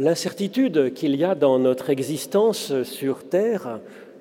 L'incertitude 0.00 0.94
qu'il 0.94 1.16
y 1.16 1.24
a 1.24 1.34
dans 1.34 1.58
notre 1.58 1.90
existence 1.90 2.84
sur 2.84 3.24
Terre 3.24 3.80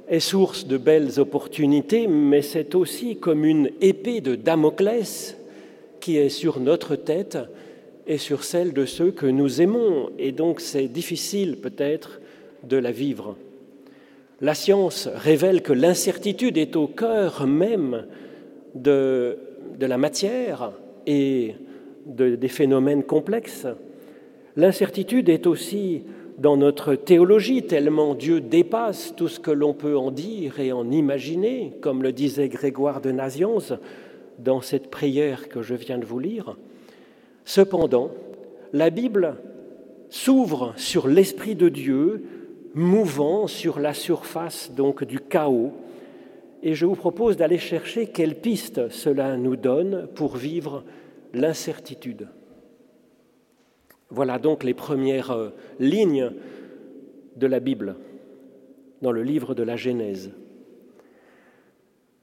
est 0.10 0.20
source 0.20 0.66
de 0.66 0.76
belles 0.76 1.20
opportunités, 1.20 2.08
mais 2.08 2.42
c'est 2.42 2.74
aussi 2.74 3.18
comme 3.18 3.46
une 3.46 3.70
épée 3.80 4.20
de 4.22 4.34
Damoclès 4.34 5.38
qui 6.00 6.18
est 6.18 6.30
sur 6.30 6.60
notre 6.60 6.96
tête 6.96 7.38
et 8.08 8.18
sur 8.18 8.44
celle 8.44 8.74
de 8.74 8.86
ceux 8.86 9.12
que 9.12 9.28
nous 9.28 9.62
aimons, 9.62 10.10
et 10.18 10.32
donc 10.32 10.62
c'est 10.62 10.88
difficile 10.88 11.58
peut-être 11.58 12.22
de 12.64 12.78
la 12.78 12.92
vivre. 12.92 13.36
La 14.42 14.56
science 14.56 15.08
révèle 15.14 15.62
que 15.62 15.74
l'incertitude 15.74 16.58
est 16.58 16.76
au 16.76 16.88
cœur 16.88 17.46
même 17.46 18.08
de, 18.74 19.38
la 19.80 19.98
matière 20.00 20.72
et 21.06 21.54
de, 22.08 22.36
des 22.36 22.48
phénomènes 22.48 23.04
complexes. 23.04 23.68
L'incertitude 24.58 25.30
est 25.30 25.46
aussi 25.46 26.02
dans 26.40 26.58
notre 26.58 26.96
théologie, 26.96 27.62
tellement 27.62 28.16
Dieu 28.16 28.42
dépasse 28.42 29.14
tout 29.16 29.28
ce 29.28 29.40
que 29.40 29.52
l'on 29.52 29.76
peut 29.76 29.96
en 29.96 30.10
dire 30.10 30.60
et 30.60 30.72
en 30.72 30.90
imaginer, 30.90 31.74
comme 31.80 32.02
le 32.02 32.12
disait 32.12 32.50
Grégoire 32.50 33.00
de 33.00 33.12
Nazianze 33.12 33.78
dans 34.40 34.62
cette 34.62 34.90
prière 34.90 35.48
que 35.48 35.62
je 35.62 35.76
viens 35.76 36.00
de 36.00 36.06
vous 36.06 36.18
lire. 36.18 36.58
Cependant, 37.46 38.10
la 38.74 38.90
Bible 38.90 39.36
s'ouvre 40.10 40.74
sur 40.76 41.08
l'Esprit 41.08 41.54
de 41.54 41.70
Dieu, 41.70 42.24
mouvant 42.74 43.46
sur 43.46 43.80
la 43.80 43.94
surface 43.94 44.72
donc 44.76 45.04
du 45.04 45.20
chaos, 45.20 45.72
et 46.64 46.74
je 46.74 46.88
vous 46.88 46.96
propose 46.96 47.38
d'aller 47.38 47.60
chercher 47.60 48.08
quelles 48.08 48.42
pistes 48.42 48.90
cela 48.90 49.38
nous 49.38 49.56
donne 49.56 50.08
pour 50.16 50.36
vivre 50.36 50.84
l'incertitude. 51.36 52.28
Voilà 54.10 54.40
donc 54.40 54.64
les 54.64 54.74
premières 54.74 55.32
euh, 55.32 55.50
lignes 55.80 56.32
de 57.36 57.48
la 57.48 57.60
Bible 57.60 57.96
dans 59.02 59.12
le 59.12 59.22
livre 59.22 59.54
de 59.54 59.64
la 59.64 59.76
Genèse. 59.76 60.32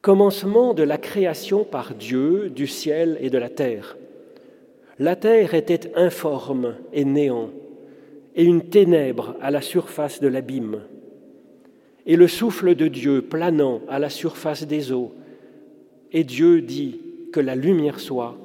Commencement 0.00 0.74
de 0.74 0.82
la 0.82 0.98
création 0.98 1.64
par 1.64 1.94
Dieu 1.94 2.50
du 2.50 2.66
ciel 2.66 3.16
et 3.20 3.30
de 3.30 3.38
la 3.38 3.48
terre. 3.48 3.96
La 4.98 5.16
terre 5.16 5.54
était 5.54 5.92
informe 5.96 6.76
et 6.92 7.04
néant, 7.04 7.50
et 8.34 8.44
une 8.44 8.69
ténèbre 8.69 9.36
à 9.41 9.50
la 9.50 9.60
surface 9.60 10.20
de 10.20 10.28
l'abîme, 10.28 10.82
et 12.06 12.16
le 12.16 12.28
souffle 12.28 12.74
de 12.74 12.86
Dieu 12.86 13.22
planant 13.22 13.80
à 13.88 13.98
la 13.98 14.10
surface 14.10 14.66
des 14.66 14.92
eaux. 14.92 15.12
Et 16.12 16.22
Dieu 16.22 16.60
dit 16.60 17.00
que 17.32 17.41
la 17.41 17.56
lumière 17.56 17.98
soit, 17.98 18.36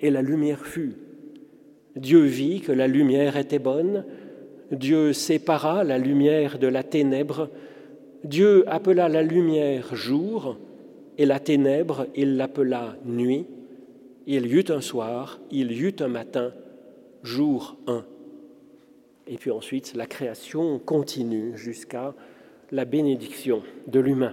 et 0.00 0.10
la 0.10 0.22
lumière 0.22 0.64
fut. 0.64 0.94
Dieu 2.00 2.22
vit 2.22 2.62
que 2.62 2.72
la 2.72 2.86
lumière 2.86 3.36
était 3.36 3.58
bonne, 3.58 4.06
Dieu 4.72 5.12
sépara 5.12 5.84
la 5.84 5.98
lumière 5.98 6.58
de 6.58 6.66
la 6.66 6.82
ténèbre, 6.82 7.50
Dieu 8.24 8.64
appela 8.68 9.10
la 9.10 9.22
lumière 9.22 9.94
jour, 9.94 10.56
et 11.18 11.26
la 11.26 11.38
ténèbre 11.40 12.06
il 12.16 12.38
l'appela 12.38 12.96
nuit. 13.04 13.44
Il 14.26 14.46
y 14.46 14.54
eut 14.54 14.70
un 14.70 14.80
soir, 14.80 15.40
il 15.50 15.72
y 15.72 15.82
eut 15.82 15.96
un 16.00 16.08
matin, 16.08 16.54
jour 17.22 17.76
1. 17.86 18.02
Et 19.26 19.36
puis 19.36 19.50
ensuite, 19.50 19.94
la 19.94 20.06
création 20.06 20.78
continue 20.78 21.58
jusqu'à 21.58 22.14
la 22.70 22.86
bénédiction 22.86 23.62
de 23.88 24.00
l'humain. 24.00 24.32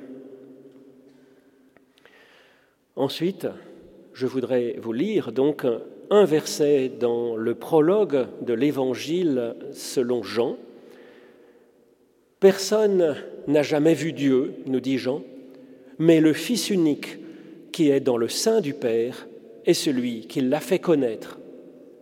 Ensuite, 2.95 3.47
je 4.13 4.25
voudrais 4.25 4.77
vous 4.81 4.93
lire 4.93 5.33
donc 5.33 5.65
un 6.09 6.25
verset 6.25 6.89
dans 6.99 7.35
le 7.35 7.55
prologue 7.55 8.27
de 8.41 8.53
l'Évangile 8.53 9.55
selon 9.71 10.23
Jean. 10.23 10.57
Personne 12.39 13.15
n'a 13.47 13.63
jamais 13.63 13.93
vu 13.93 14.13
Dieu, 14.13 14.55
nous 14.65 14.79
dit 14.79 14.97
Jean, 14.97 15.23
mais 15.99 16.21
le 16.21 16.33
Fils 16.33 16.69
unique 16.69 17.17
qui 17.71 17.89
est 17.89 17.99
dans 17.99 18.17
le 18.17 18.29
sein 18.29 18.61
du 18.61 18.73
Père 18.73 19.27
est 19.65 19.73
celui 19.73 20.27
qui 20.27 20.41
l'a 20.41 20.59
fait 20.59 20.79
connaître, 20.79 21.39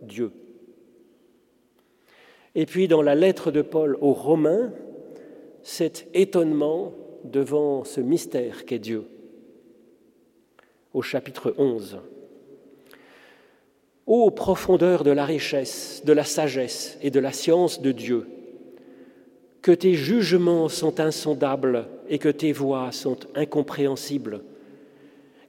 Dieu. 0.02 0.30
Et 2.54 2.64
puis 2.64 2.88
dans 2.88 3.02
la 3.02 3.14
lettre 3.14 3.50
de 3.50 3.62
Paul 3.62 3.98
aux 4.00 4.12
Romains, 4.12 4.72
cet 5.62 6.06
étonnement 6.14 6.94
devant 7.24 7.84
ce 7.84 8.00
mystère 8.00 8.64
qu'est 8.64 8.78
Dieu. 8.78 9.04
Au 10.94 11.02
chapitre 11.02 11.54
11. 11.58 11.98
Ô 14.06 14.30
profondeur 14.30 15.02
de 15.02 15.10
la 15.10 15.24
richesse, 15.24 16.02
de 16.04 16.12
la 16.12 16.22
sagesse 16.22 16.96
et 17.02 17.10
de 17.10 17.18
la 17.18 17.32
science 17.32 17.82
de 17.82 17.90
Dieu, 17.90 18.28
que 19.62 19.72
tes 19.72 19.94
jugements 19.94 20.68
sont 20.68 21.00
insondables 21.00 21.88
et 22.08 22.18
que 22.18 22.28
tes 22.28 22.52
voies 22.52 22.92
sont 22.92 23.18
incompréhensibles. 23.34 24.44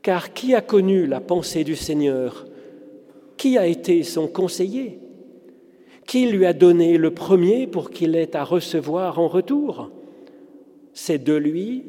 Car 0.01 0.33
qui 0.33 0.55
a 0.55 0.61
connu 0.61 1.05
la 1.05 1.19
pensée 1.19 1.63
du 1.63 1.75
Seigneur? 1.75 2.47
Qui 3.37 3.59
a 3.59 3.67
été 3.67 4.01
son 4.01 4.27
conseiller? 4.27 4.97
Qui 6.07 6.25
lui 6.25 6.47
a 6.47 6.53
donné 6.53 6.97
le 6.97 7.11
premier 7.11 7.67
pour 7.67 7.91
qu'il 7.91 8.15
ait 8.15 8.35
à 8.35 8.43
recevoir 8.43 9.19
en 9.19 9.27
retour? 9.27 9.91
C'est 10.93 11.23
de 11.23 11.35
lui, 11.35 11.83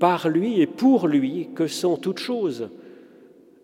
par 0.00 0.30
lui 0.30 0.62
et 0.62 0.66
pour 0.66 1.06
lui 1.06 1.50
que 1.54 1.66
sont 1.66 1.98
toutes 1.98 2.20
choses. 2.20 2.70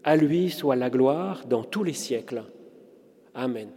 À 0.03 0.17
lui 0.17 0.51
soit 0.51 0.77
la 0.77 0.91
gloire 0.91 1.47
dans 1.47 1.65
tous 1.65 1.85
les 1.85 1.93
siècles. 1.93 2.45
Amen. 3.35 3.69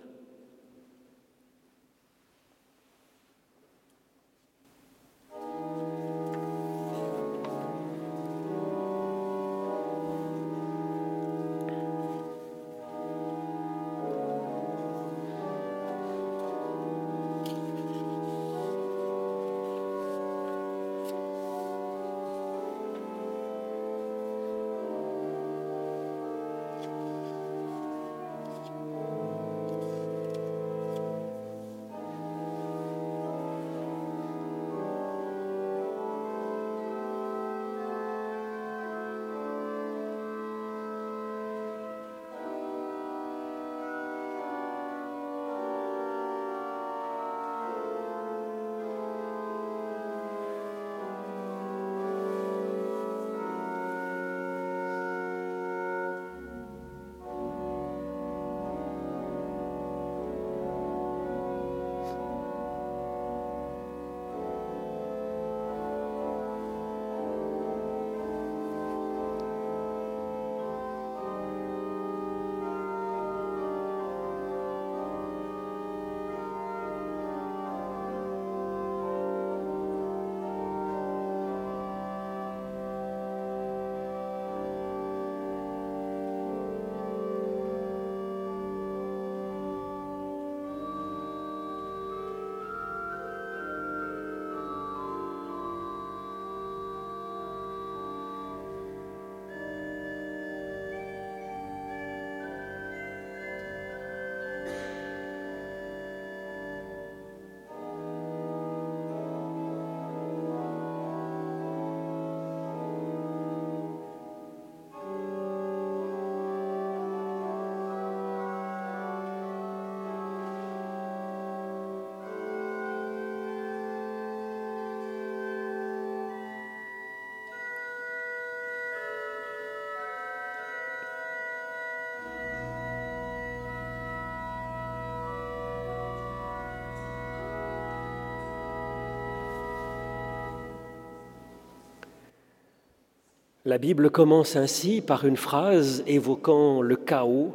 La 143.65 143.77
Bible 143.77 144.09
commence 144.09 144.57
ainsi 144.57 144.99
par 144.99 145.25
une 145.25 145.37
phrase 145.37 146.03
évoquant 146.05 146.81
le 146.81 146.97
chaos. 146.97 147.53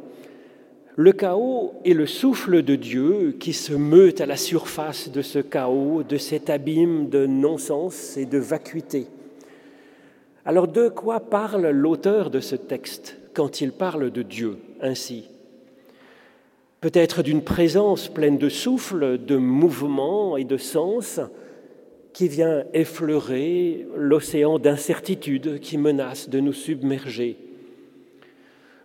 Le 0.95 1.11
chaos 1.11 1.75
est 1.85 1.93
le 1.93 2.07
souffle 2.07 2.63
de 2.63 2.75
Dieu 2.75 3.35
qui 3.39 3.53
se 3.53 3.73
meut 3.73 4.19
à 4.19 4.25
la 4.25 4.35
surface 4.35 5.11
de 5.11 5.21
ce 5.21 5.37
chaos, 5.37 6.01
de 6.01 6.17
cet 6.17 6.49
abîme 6.49 7.09
de 7.09 7.27
non-sens 7.27 8.17
et 8.17 8.25
de 8.25 8.39
vacuité. 8.39 9.05
Alors 10.45 10.67
de 10.67 10.89
quoi 10.89 11.19
parle 11.19 11.69
l'auteur 11.69 12.31
de 12.31 12.39
ce 12.39 12.55
texte 12.55 13.15
quand 13.35 13.61
il 13.61 13.71
parle 13.71 14.09
de 14.09 14.23
Dieu 14.23 14.57
ainsi? 14.81 15.29
Peut-être 16.81 17.21
d'une 17.21 17.43
présence 17.43 18.07
pleine 18.07 18.39
de 18.39 18.49
souffle, 18.49 19.19
de 19.19 19.37
mouvement 19.37 20.37
et 20.37 20.43
de 20.43 20.57
sens, 20.57 21.19
qui 22.13 22.27
vient 22.27 22.63
effleurer 22.73 23.85
l'océan 23.95 24.59
d'incertitude 24.59 25.59
qui 25.59 25.77
menace 25.77 26.29
de 26.29 26.39
nous 26.39 26.53
submerger. 26.53 27.37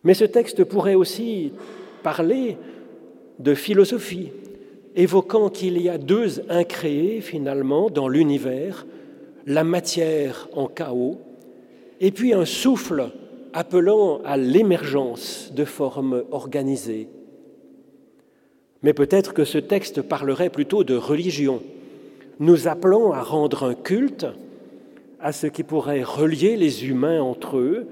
Mais 0.05 0.15
ce 0.15 0.25
texte 0.25 0.65
pourrait 0.65 0.95
aussi 0.95 1.53
parler 2.03 2.59
de 3.39 3.55
philosophie, 3.55 4.31
évoquant 4.95 5.49
qu'il 5.49 5.81
y 5.81 5.89
a 5.89 5.99
deux 5.99 6.43
incréés 6.51 7.21
finalement 7.21 7.91
dans 7.91 8.09
l'univers, 8.09 8.87
la 9.47 9.65
matière 9.65 10.49
en 10.53 10.67
chaos, 10.67 11.19
et 12.01 12.11
puis 12.11 12.35
un 12.35 12.45
souffle 12.45 13.11
appelant 13.53 14.21
à 14.25 14.37
l'émergence 14.37 15.53
de 15.55 15.65
formes 15.65 16.25
organisées. 16.31 17.09
Mais 18.83 18.93
peut-être 18.93 19.33
que 19.33 19.45
ce 19.45 19.59
texte 19.59 20.03
parlerait 20.03 20.51
plutôt 20.51 20.85
de 20.85 20.95
religion, 20.95 21.63
nous 22.41 22.69
appelons 22.69 23.13
à 23.13 23.23
rendre 23.23 23.65
un 23.65 23.75
culte 23.75 24.27
à 25.21 25.33
ce 25.33 25.47
qui 25.47 25.63
pourrait 25.63 26.03
relier 26.03 26.57
les 26.57 26.87
humains 26.87 27.23
entre 27.23 27.59
eux 27.59 27.87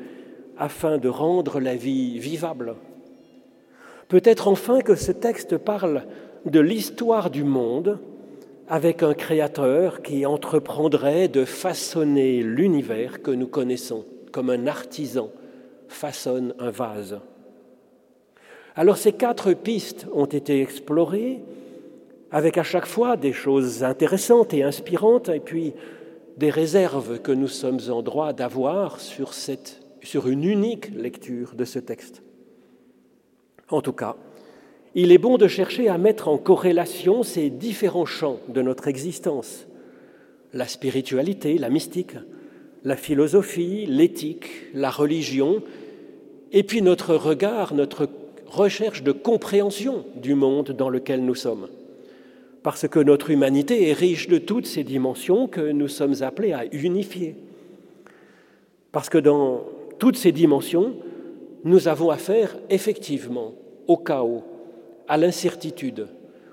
afin 0.59 0.99
de 0.99 1.09
rendre 1.09 1.61
la 1.61 1.77
vie 1.77 2.19
vivable. 2.19 2.75
Peut-être 4.09 4.49
enfin 4.49 4.81
que 4.81 4.95
ce 4.95 5.13
texte 5.13 5.57
parle 5.57 6.05
de 6.45 6.61
l'histoire 6.61 7.31
du 7.31 7.45
monde 7.45 7.99
avec 8.69 9.03
un 9.03 9.15
créateur 9.15 10.03
qui 10.03 10.27
entreprendrait 10.27 11.29
de 11.29 11.45
façonner 11.45 12.43
l'univers 12.43 13.23
que 13.23 13.31
nous 13.31 13.47
connaissons, 13.47 14.05
comme 14.31 14.51
un 14.51 14.67
artisan 14.67 15.31
façonne 15.89 16.55
un 16.59 16.71
vase. 16.71 17.19
Alors 18.75 18.97
ces 18.97 19.13
quatre 19.13 19.53
pistes 19.53 20.07
ont 20.13 20.27
été 20.27 20.63
explorées 20.63 21.41
avec 22.33 22.57
à 22.57 22.63
chaque 22.63 22.87
fois 22.87 23.19
des 23.19 23.35
choses 23.35 23.85
intéressantes 23.85 24.55
et 24.55 24.63
inspirantes, 24.63 25.29
et 25.29 25.39
puis 25.39 25.75
des 26.39 26.49
réserves 26.49 27.21
que 27.21 27.31
nous 27.31 27.47
sommes 27.47 27.81
en 27.91 28.03
droit 28.03 28.33
d'avoir 28.33 29.01
sur, 29.01 29.35
une 30.27 30.45
unique 30.45 30.91
lecture 30.95 31.55
de 31.55 31.67
ce 31.67 31.79
texte. 31.79 32.23
En 33.69 33.83
tout 33.83 33.93
cas, 33.93 34.17
il 34.95 35.13
est 35.13 35.19
bon 35.19 35.37
de 35.37 35.47
chercher 35.47 35.89
à 35.89 35.99
mettre 35.99 36.29
en 36.29 36.39
corrélation 36.39 37.23
ces 37.23 37.51
différents 37.51 38.07
champs 38.07 38.41
de 38.49 38.63
notre 38.63 38.89
existence, 38.89 39.67
la 40.55 40.67
spiritualité, 40.67 41.59
la 41.59 41.69
mystique, 41.69 42.17
la 42.83 42.97
philosophie, 42.97 43.85
l'éthique, 43.87 44.49
la 44.73 44.91
religion, 44.91 45.63
et 46.51 46.63
puis 46.63 46.81
notre 46.81 47.15
regard, 47.15 47.75
notre 47.75 48.09
recherche 48.47 49.03
de 49.03 49.13
compréhension 49.13 50.07
du 50.17 50.35
monde 50.35 50.71
dans 50.73 50.89
lequel 50.89 51.25
nous 51.25 51.35
sommes 51.35 51.69
parce 52.63 52.87
que 52.87 53.01
notre 53.01 53.31
humanité 53.31 53.89
est 53.89 53.93
riche 53.93 54.29
de 54.29 54.39
toutes 54.39 54.67
ces 54.67 54.85
dimensions 54.85 55.49
que 55.49 55.73
nous 55.73 55.89
sommes 55.89 56.23
appelés 56.23 56.53
à 56.53 56.65
unifier. 56.73 57.37
Parce 58.93 59.09
que 59.09 59.19
dans 59.19 59.65
toutes 59.99 60.17
ces 60.17 60.33
dimensions, 60.33 60.95
nous 61.65 61.89
avons 61.89 62.11
affaire 62.11 62.57
effectivement 62.71 63.55
au 63.89 63.97
chaos, 63.97 64.45
à 65.09 65.17
l'incertitude, 65.17 66.07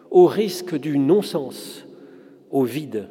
au 0.09 0.25
risque 0.25 0.75
du 0.75 0.97
non-sens, 0.97 1.85
au 2.49 2.63
vide. 2.63 3.07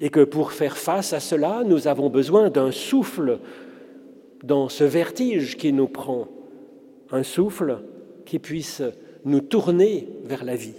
Et 0.00 0.10
que 0.10 0.22
pour 0.22 0.52
faire 0.52 0.76
face 0.76 1.12
à 1.12 1.20
cela, 1.20 1.62
nous 1.64 1.88
avons 1.88 2.10
besoin 2.10 2.50
d'un 2.50 2.70
souffle 2.70 3.40
dans 4.44 4.68
ce 4.68 4.84
vertige 4.84 5.56
qui 5.56 5.72
nous 5.72 5.88
prend, 5.88 6.28
un 7.10 7.22
souffle 7.22 7.78
qui 8.26 8.38
puisse 8.38 8.82
nous 9.24 9.40
tourner 9.40 10.08
vers 10.24 10.44
la 10.44 10.54
vie. 10.54 10.74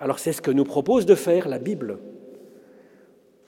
Alors 0.00 0.18
c'est 0.18 0.32
ce 0.32 0.42
que 0.42 0.50
nous 0.50 0.64
propose 0.64 1.06
de 1.06 1.14
faire 1.14 1.48
la 1.48 1.58
Bible. 1.58 1.98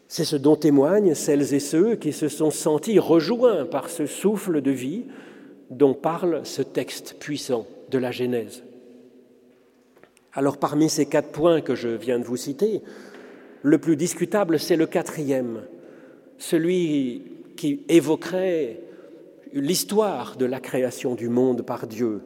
C'est 0.06 0.25
ce 0.25 0.37
dont 0.37 0.56
témoignent 0.56 1.15
celles 1.15 1.53
et 1.53 1.61
ceux 1.61 1.97
qui 1.97 2.12
se 2.12 2.29
sont 2.29 2.50
sentis 2.50 2.99
rejoints 2.99 3.67
par 3.67 3.91
ce 3.91 4.06
souffle 4.06 4.62
de 4.62 4.71
vie 4.71 5.05
dont 5.71 5.93
parle 5.93 6.41
ce 6.45 6.62
texte 6.62 7.17
puissant 7.21 7.67
de 7.91 7.99
la 7.99 8.11
Genèse. 8.11 8.62
Alors 10.33 10.56
parmi 10.56 10.89
ces 10.89 11.06
quatre 11.06 11.31
points 11.31 11.61
que 11.61 11.75
je 11.75 11.89
viens 11.89 12.19
de 12.19 12.25
vous 12.25 12.37
citer, 12.37 12.83
le 13.62 13.79
plus 13.79 13.97
discutable, 13.97 14.59
c'est 14.59 14.77
le 14.77 14.87
quatrième, 14.87 15.62
celui 16.39 17.23
qui 17.56 17.83
évoquerait 17.89 18.81
l'histoire 19.53 20.37
de 20.37 20.47
la 20.47 20.61
création 20.61 21.15
du 21.15 21.29
monde 21.29 21.62
par 21.62 21.87
Dieu, 21.87 22.21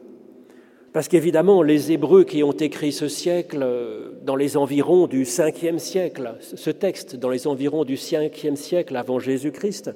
parce 0.93 1.07
qu'évidemment, 1.07 1.63
les 1.63 1.91
Hébreux 1.91 2.23
qui 2.23 2.43
ont 2.43 2.51
écrit 2.51 2.91
ce 2.91 3.07
siècle 3.07 3.59
euh, 3.63 4.11
dans 4.23 4.35
les 4.35 4.55
environs 4.57 5.07
du 5.07 5.23
5e 5.23 5.79
siècle, 5.79 6.35
ce 6.39 6.69
texte 6.69 7.15
dans 7.15 7.29
les 7.29 7.47
environs 7.47 7.83
du 7.83 7.95
5e 7.95 8.55
siècle 8.55 8.95
avant 8.95 9.17
Jésus-Christ, 9.17 9.91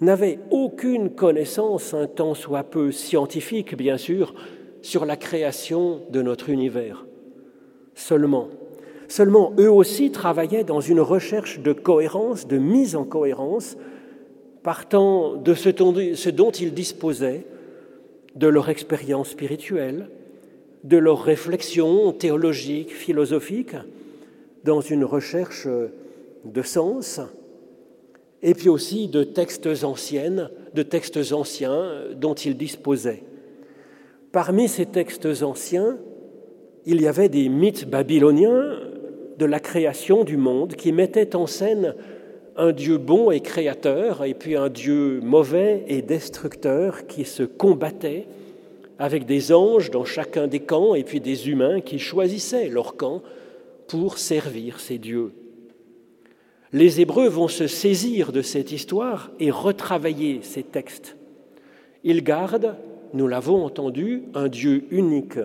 n'avaient 0.00 0.40
aucune 0.50 1.10
connaissance, 1.10 1.94
un 1.94 2.08
tant 2.08 2.34
soit 2.34 2.64
peu 2.64 2.90
scientifique 2.90 3.76
bien 3.76 3.96
sûr, 3.96 4.34
sur 4.82 5.06
la 5.06 5.16
création 5.16 6.00
de 6.10 6.20
notre 6.20 6.50
univers. 6.50 7.06
Seulement, 7.94 8.48
seulement 9.06 9.52
eux 9.58 9.70
aussi 9.70 10.10
travaillaient 10.10 10.64
dans 10.64 10.80
une 10.80 11.00
recherche 11.00 11.60
de 11.60 11.72
cohérence, 11.72 12.48
de 12.48 12.58
mise 12.58 12.96
en 12.96 13.04
cohérence, 13.04 13.76
partant 14.64 15.34
de 15.36 15.54
ce 15.54 16.30
dont 16.30 16.50
ils 16.50 16.74
disposaient 16.74 17.46
de 18.34 18.46
leur 18.46 18.68
expérience 18.68 19.30
spirituelle, 19.30 20.08
de 20.84 20.96
leur 20.96 21.22
réflexion 21.22 22.12
théologique, 22.12 22.92
philosophique, 22.92 23.74
dans 24.64 24.80
une 24.80 25.04
recherche 25.04 25.66
de 26.44 26.62
sens, 26.62 27.20
et 28.42 28.54
puis 28.54 28.68
aussi 28.68 29.08
de 29.08 29.24
textes 29.24 29.68
anciens, 29.82 30.50
de 30.74 30.82
textes 30.82 31.32
anciens 31.32 32.04
dont 32.14 32.34
ils 32.34 32.56
disposaient. 32.56 33.22
Parmi 34.30 34.68
ces 34.68 34.86
textes 34.86 35.28
anciens, 35.42 35.98
il 36.86 37.00
y 37.00 37.08
avait 37.08 37.28
des 37.28 37.48
mythes 37.48 37.88
babyloniens 37.88 38.78
de 39.38 39.44
la 39.44 39.60
création 39.60 40.24
du 40.24 40.36
monde 40.36 40.74
qui 40.74 40.92
mettaient 40.92 41.34
en 41.34 41.46
scène 41.46 41.94
un 42.58 42.72
Dieu 42.72 42.98
bon 42.98 43.30
et 43.30 43.40
créateur, 43.40 44.24
et 44.24 44.34
puis 44.34 44.56
un 44.56 44.68
Dieu 44.68 45.20
mauvais 45.22 45.84
et 45.86 46.02
destructeur 46.02 47.06
qui 47.06 47.24
se 47.24 47.44
combattait 47.44 48.26
avec 48.98 49.26
des 49.26 49.52
anges 49.52 49.92
dans 49.92 50.04
chacun 50.04 50.48
des 50.48 50.58
camps, 50.58 50.96
et 50.96 51.04
puis 51.04 51.20
des 51.20 51.48
humains 51.48 51.80
qui 51.80 52.00
choisissaient 52.00 52.68
leur 52.68 52.96
camp 52.96 53.22
pour 53.86 54.18
servir 54.18 54.80
ces 54.80 54.98
dieux. 54.98 55.30
Les 56.72 57.00
Hébreux 57.00 57.28
vont 57.28 57.46
se 57.46 57.68
saisir 57.68 58.32
de 58.32 58.42
cette 58.42 58.72
histoire 58.72 59.30
et 59.38 59.52
retravailler 59.52 60.40
ces 60.42 60.64
textes. 60.64 61.16
Ils 62.02 62.24
gardent, 62.24 62.74
nous 63.14 63.28
l'avons 63.28 63.64
entendu, 63.64 64.24
un 64.34 64.48
Dieu 64.48 64.84
unique, 64.90 65.38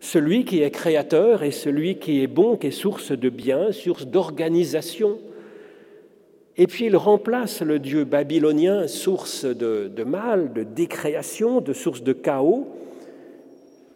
celui 0.00 0.44
qui 0.44 0.62
est 0.62 0.70
créateur 0.70 1.44
et 1.44 1.52
celui 1.52 1.98
qui 1.98 2.22
est 2.22 2.26
bon, 2.26 2.56
qui 2.56 2.66
est 2.66 2.72
source 2.72 3.12
de 3.12 3.28
bien, 3.28 3.70
source 3.70 4.06
d'organisation, 4.06 5.18
et 6.56 6.66
puis 6.66 6.86
il 6.86 6.96
remplace 6.96 7.62
le 7.62 7.78
dieu 7.80 8.04
babylonien, 8.04 8.86
source 8.86 9.44
de, 9.44 10.04
mal, 10.04 10.52
de 10.52 10.62
décréation, 10.62 11.60
de 11.60 11.72
source 11.72 12.02
de 12.02 12.12
chaos, 12.12 12.68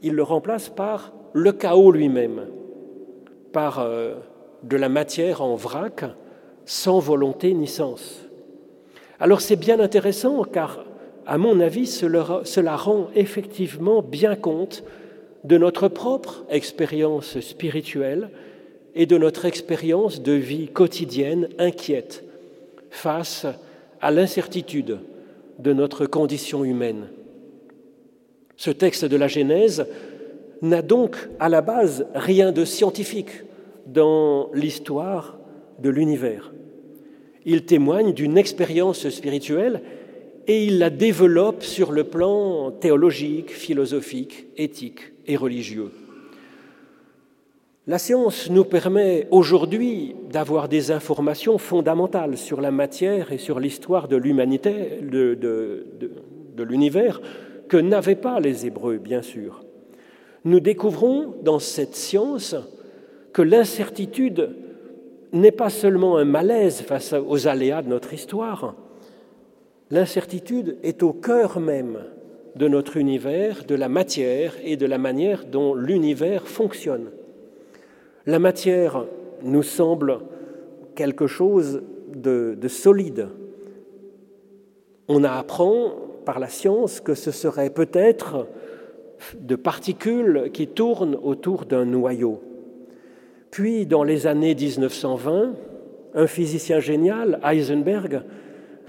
il 0.02 0.14
le 0.14 0.22
remplace 0.22 0.68
par 0.68 1.12
le 1.34 1.52
chaos 1.52 1.92
lui-même, 1.92 2.46
par 3.52 3.78
euh, 3.78 4.14
de 4.64 4.76
la 4.76 4.88
matière 4.88 5.40
en 5.40 5.54
vrac, 5.54 6.04
sans 6.64 6.98
volonté 6.98 7.54
ni 7.54 7.68
sens. 7.68 8.20
Alors 9.20 9.40
c'est 9.40 9.56
bien 9.56 9.78
intéressant 9.78 10.42
car, 10.42 10.84
à 11.26 11.38
mon 11.38 11.60
avis, 11.60 11.86
cela, 11.86 12.40
cela 12.42 12.76
rend 12.76 13.08
effectivement 13.14 14.02
bien 14.02 14.34
compte 14.34 14.82
de 15.44 15.58
notre 15.58 15.86
propre 15.86 16.44
expérience 16.50 17.38
spirituelle 17.38 18.30
et 18.96 19.06
de 19.06 19.16
notre 19.16 19.44
expérience 19.44 20.22
de 20.22 20.32
vie 20.32 20.68
quotidienne 20.68 21.48
inquiète 21.58 22.27
face 22.98 23.46
à 24.00 24.10
l'incertitude 24.10 24.98
de 25.58 25.72
notre 25.72 26.06
condition 26.06 26.64
humaine. 26.64 27.08
Ce 28.56 28.70
texte 28.70 29.04
de 29.04 29.16
la 29.16 29.28
Genèse 29.28 29.86
n'a 30.62 30.82
donc 30.82 31.16
à 31.38 31.48
la 31.48 31.60
base 31.60 32.06
rien 32.14 32.52
de 32.52 32.64
scientifique 32.64 33.30
dans 33.86 34.50
l'histoire 34.52 35.38
de 35.78 35.88
l'univers. 35.88 36.52
Il 37.44 37.64
témoigne 37.64 38.12
d'une 38.12 38.36
expérience 38.36 39.08
spirituelle 39.08 39.82
et 40.46 40.64
il 40.64 40.78
la 40.78 40.90
développe 40.90 41.62
sur 41.62 41.92
le 41.92 42.04
plan 42.04 42.70
théologique, 42.72 43.50
philosophique, 43.50 44.46
éthique 44.56 45.12
et 45.26 45.36
religieux. 45.36 45.92
La 47.88 47.96
science 47.96 48.50
nous 48.50 48.66
permet 48.66 49.26
aujourd'hui 49.30 50.14
d'avoir 50.30 50.68
des 50.68 50.90
informations 50.90 51.56
fondamentales 51.56 52.36
sur 52.36 52.60
la 52.60 52.70
matière 52.70 53.32
et 53.32 53.38
sur 53.38 53.60
l'histoire 53.60 54.08
de 54.08 54.16
l'humanité, 54.18 54.98
de, 55.00 56.62
l'univers, 56.62 57.22
que 57.66 57.78
n'avaient 57.78 58.14
pas 58.14 58.40
les 58.40 58.66
Hébreux, 58.66 58.98
bien 58.98 59.22
sûr. 59.22 59.64
Nous 60.44 60.60
découvrons 60.60 61.34
dans 61.42 61.58
cette 61.58 61.96
science 61.96 62.54
que 63.32 63.40
l'incertitude 63.40 64.50
n'est 65.32 65.50
pas 65.50 65.70
seulement 65.70 66.18
un 66.18 66.26
malaise 66.26 66.82
face 66.82 67.14
aux 67.14 67.48
aléas 67.48 67.80
de 67.80 67.88
notre 67.88 68.12
histoire, 68.12 68.74
l'incertitude 69.90 70.76
est 70.82 71.02
au 71.02 71.14
cœur 71.14 71.58
même 71.58 72.00
de 72.54 72.68
notre 72.68 72.98
univers, 72.98 73.64
de 73.64 73.74
la 73.74 73.88
matière 73.88 74.56
et 74.62 74.76
de 74.76 74.84
la 74.84 74.98
manière 74.98 75.46
dont 75.46 75.74
l'univers 75.74 76.46
fonctionne. 76.46 77.08
La 78.28 78.38
matière 78.38 79.06
nous 79.42 79.62
semble 79.62 80.18
quelque 80.94 81.26
chose 81.26 81.82
de, 82.14 82.58
solide. 82.68 83.28
On 85.08 85.24
apprend 85.24 85.94
par 86.26 86.38
la 86.38 86.48
science 86.48 87.00
que 87.00 87.14
ce 87.14 87.30
serait 87.30 87.70
peut-être 87.70 88.46
de 89.40 89.56
particules 89.56 90.50
qui 90.52 90.66
tournent 90.66 91.16
autour 91.22 91.64
d'un 91.64 91.86
noyau. 91.86 92.42
Puis, 93.50 93.86
dans 93.86 94.04
les 94.04 94.26
années 94.26 94.54
1920, 94.54 95.54
un 96.12 96.26
physicien 96.26 96.80
génial, 96.80 97.40
Heisenberg, 97.42 98.20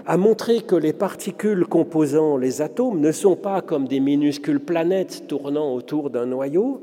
a 0.04 0.18
montré 0.18 0.60
que 0.60 0.76
les 0.76 0.92
particules 0.92 1.64
composant 1.64 2.36
les 2.36 2.60
atomes 2.60 3.00
ne 3.00 3.10
sont 3.10 3.36
pas 3.36 3.62
comme 3.62 3.88
des 3.88 4.00
minuscules 4.00 4.60
planètes 4.60 5.24
tournant 5.28 5.72
autour 5.74 6.10
d'un 6.10 6.26
noyau, 6.26 6.82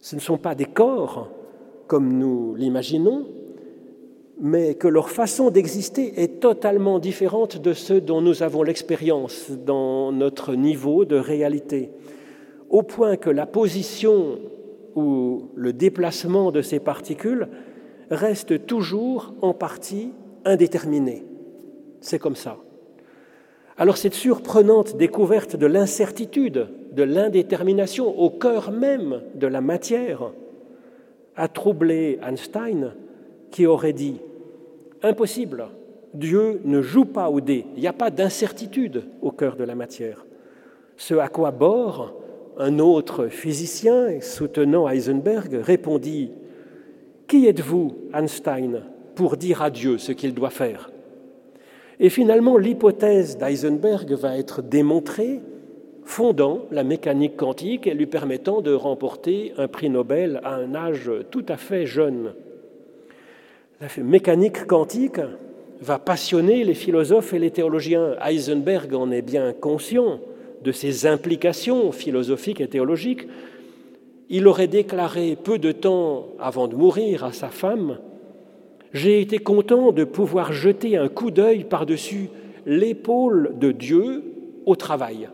ce 0.00 0.14
ne 0.14 0.20
sont 0.20 0.38
pas 0.38 0.54
des 0.54 0.64
corps 0.64 1.28
comme 1.86 2.12
nous 2.18 2.54
l'imaginons, 2.54 3.26
mais 4.40 4.74
que 4.74 4.88
leur 4.88 5.10
façon 5.10 5.50
d'exister 5.50 6.22
est 6.22 6.40
totalement 6.40 6.98
différente 6.98 7.58
de 7.58 7.72
ceux 7.72 8.00
dont 8.00 8.20
nous 8.20 8.42
avons 8.42 8.62
l'expérience 8.62 9.50
dans 9.50 10.12
notre 10.12 10.54
niveau 10.54 11.04
de 11.04 11.16
réalité, 11.16 11.90
au 12.70 12.82
point 12.82 13.16
que 13.16 13.28
la 13.28 13.46
position 13.46 14.38
ou 14.94 15.50
le 15.54 15.72
déplacement 15.72 16.52
de 16.52 16.62
ces 16.62 16.80
particules 16.80 17.48
reste 18.10 18.66
toujours 18.66 19.34
en 19.42 19.52
partie 19.52 20.12
indéterminé. 20.44 21.24
C'est 22.00 22.18
comme 22.18 22.36
ça. 22.36 22.56
Alors 23.80 23.96
cette 23.96 24.12
surprenante 24.12 24.98
découverte 24.98 25.56
de 25.56 25.64
l'incertitude, 25.64 26.68
de 26.92 27.02
l'indétermination 27.02 28.20
au 28.20 28.28
cœur 28.28 28.72
même 28.72 29.22
de 29.36 29.46
la 29.46 29.62
matière 29.62 30.32
a 31.34 31.48
troublé 31.48 32.18
Einstein 32.22 32.92
qui 33.50 33.64
aurait 33.64 33.94
dit 33.94 34.20
Impossible, 35.02 35.68
Dieu 36.12 36.60
ne 36.66 36.82
joue 36.82 37.06
pas 37.06 37.30
au 37.30 37.40
dé, 37.40 37.64
il 37.74 37.80
n'y 37.80 37.88
a 37.88 37.94
pas 37.94 38.10
d'incertitude 38.10 39.04
au 39.22 39.30
cœur 39.30 39.56
de 39.56 39.64
la 39.64 39.74
matière. 39.74 40.26
Ce 40.98 41.14
à 41.14 41.28
quoi 41.28 41.50
Bohr, 41.50 42.12
un 42.58 42.80
autre 42.80 43.28
physicien 43.28 44.20
soutenant 44.20 44.90
Heisenberg, 44.90 45.58
répondit 45.62 46.32
Qui 47.26 47.46
êtes-vous, 47.46 47.96
Einstein, 48.12 48.82
pour 49.14 49.38
dire 49.38 49.62
à 49.62 49.70
Dieu 49.70 49.96
ce 49.96 50.12
qu'il 50.12 50.34
doit 50.34 50.50
faire? 50.50 50.90
Et 52.00 52.08
finalement, 52.08 52.56
l'hypothèse 52.56 53.36
d'Eisenberg 53.36 54.10
va 54.14 54.38
être 54.38 54.62
démontrée, 54.62 55.40
fondant 56.02 56.64
la 56.70 56.82
mécanique 56.82 57.36
quantique 57.36 57.86
et 57.86 57.92
lui 57.92 58.06
permettant 58.06 58.62
de 58.62 58.72
remporter 58.72 59.52
un 59.58 59.68
prix 59.68 59.90
Nobel 59.90 60.40
à 60.42 60.54
un 60.54 60.74
âge 60.74 61.10
tout 61.30 61.44
à 61.46 61.58
fait 61.58 61.84
jeune. 61.84 62.32
La 63.82 63.88
mécanique 64.02 64.66
quantique 64.66 65.20
va 65.82 65.98
passionner 65.98 66.64
les 66.64 66.74
philosophes 66.74 67.34
et 67.34 67.38
les 67.38 67.50
théologiens. 67.50 68.16
Heisenberg 68.24 68.94
en 68.94 69.10
est 69.10 69.22
bien 69.22 69.52
conscient 69.52 70.20
de 70.64 70.72
ses 70.72 71.06
implications 71.06 71.92
philosophiques 71.92 72.62
et 72.62 72.68
théologiques. 72.68 73.26
Il 74.30 74.46
aurait 74.48 74.68
déclaré 74.68 75.36
peu 75.42 75.58
de 75.58 75.72
temps 75.72 76.28
avant 76.38 76.66
de 76.66 76.76
mourir 76.76 77.24
à 77.24 77.32
sa 77.32 77.48
femme 77.48 77.98
j'ai 78.92 79.20
été 79.20 79.38
content 79.38 79.92
de 79.92 80.04
pouvoir 80.04 80.52
jeter 80.52 80.96
un 80.96 81.08
coup 81.08 81.30
d'œil 81.30 81.64
par-dessus 81.64 82.28
l'épaule 82.66 83.52
de 83.58 83.72
Dieu 83.72 84.22
au 84.66 84.76
travail. 84.76 85.28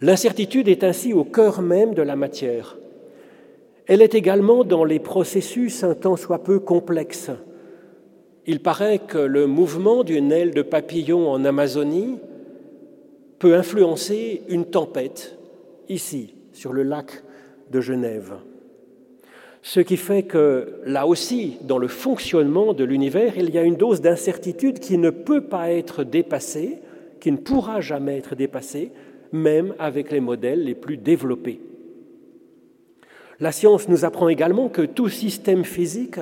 L'incertitude 0.00 0.68
est 0.68 0.84
ainsi 0.84 1.12
au 1.12 1.24
cœur 1.24 1.62
même 1.62 1.94
de 1.94 2.02
la 2.02 2.16
matière. 2.16 2.76
Elle 3.86 4.02
est 4.02 4.14
également 4.14 4.64
dans 4.64 4.84
les 4.84 4.98
processus 4.98 5.84
un 5.84 5.94
tant 5.94 6.16
soit 6.16 6.42
peu 6.42 6.58
complexes. 6.58 7.30
Il 8.46 8.60
paraît 8.60 8.98
que 8.98 9.18
le 9.18 9.46
mouvement 9.46 10.04
d'une 10.04 10.32
aile 10.32 10.52
de 10.52 10.62
papillon 10.62 11.30
en 11.30 11.44
Amazonie 11.44 12.18
peut 13.38 13.54
influencer 13.54 14.42
une 14.48 14.66
tempête 14.66 15.38
ici, 15.88 16.34
sur 16.52 16.72
le 16.72 16.82
lac 16.82 17.22
de 17.70 17.80
Genève. 17.80 18.34
Ce 19.66 19.80
qui 19.80 19.96
fait 19.96 20.24
que 20.24 20.82
là 20.84 21.06
aussi, 21.06 21.56
dans 21.62 21.78
le 21.78 21.88
fonctionnement 21.88 22.74
de 22.74 22.84
l'univers, 22.84 23.38
il 23.38 23.48
y 23.48 23.56
a 23.56 23.62
une 23.62 23.76
dose 23.76 24.02
d'incertitude 24.02 24.78
qui 24.78 24.98
ne 24.98 25.08
peut 25.08 25.40
pas 25.40 25.72
être 25.72 26.04
dépassée, 26.04 26.80
qui 27.18 27.32
ne 27.32 27.38
pourra 27.38 27.80
jamais 27.80 28.18
être 28.18 28.34
dépassée, 28.34 28.92
même 29.32 29.74
avec 29.78 30.12
les 30.12 30.20
modèles 30.20 30.64
les 30.64 30.74
plus 30.74 30.98
développés. 30.98 31.62
La 33.40 33.52
science 33.52 33.88
nous 33.88 34.04
apprend 34.04 34.28
également 34.28 34.68
que 34.68 34.82
tout 34.82 35.08
système 35.08 35.64
physique 35.64 36.20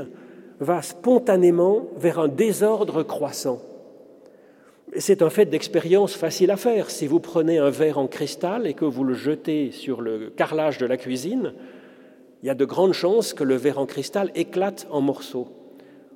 va 0.60 0.80
spontanément 0.80 1.88
vers 1.96 2.20
un 2.20 2.28
désordre 2.28 3.02
croissant. 3.02 3.60
C'est 4.96 5.20
un 5.20 5.30
fait 5.30 5.46
d'expérience 5.46 6.14
facile 6.14 6.52
à 6.52 6.56
faire. 6.56 6.90
Si 6.90 7.08
vous 7.08 7.18
prenez 7.18 7.58
un 7.58 7.70
verre 7.70 7.98
en 7.98 8.06
cristal 8.06 8.68
et 8.68 8.74
que 8.74 8.84
vous 8.84 9.02
le 9.02 9.14
jetez 9.14 9.72
sur 9.72 10.00
le 10.00 10.30
carrelage 10.30 10.78
de 10.78 10.86
la 10.86 10.96
cuisine, 10.96 11.54
il 12.42 12.46
y 12.46 12.50
a 12.50 12.54
de 12.54 12.64
grandes 12.64 12.92
chances 12.92 13.34
que 13.34 13.44
le 13.44 13.54
verre 13.54 13.78
en 13.78 13.86
cristal 13.86 14.32
éclate 14.34 14.86
en 14.90 15.00
morceaux. 15.00 15.48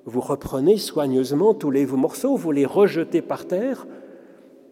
Vous 0.04 0.20
reprenez 0.20 0.76
soigneusement 0.76 1.54
tous 1.54 1.70
les 1.70 1.86
morceaux, 1.86 2.36
vous 2.36 2.52
les 2.52 2.66
rejetez 2.66 3.22
par 3.22 3.46
terre. 3.46 3.86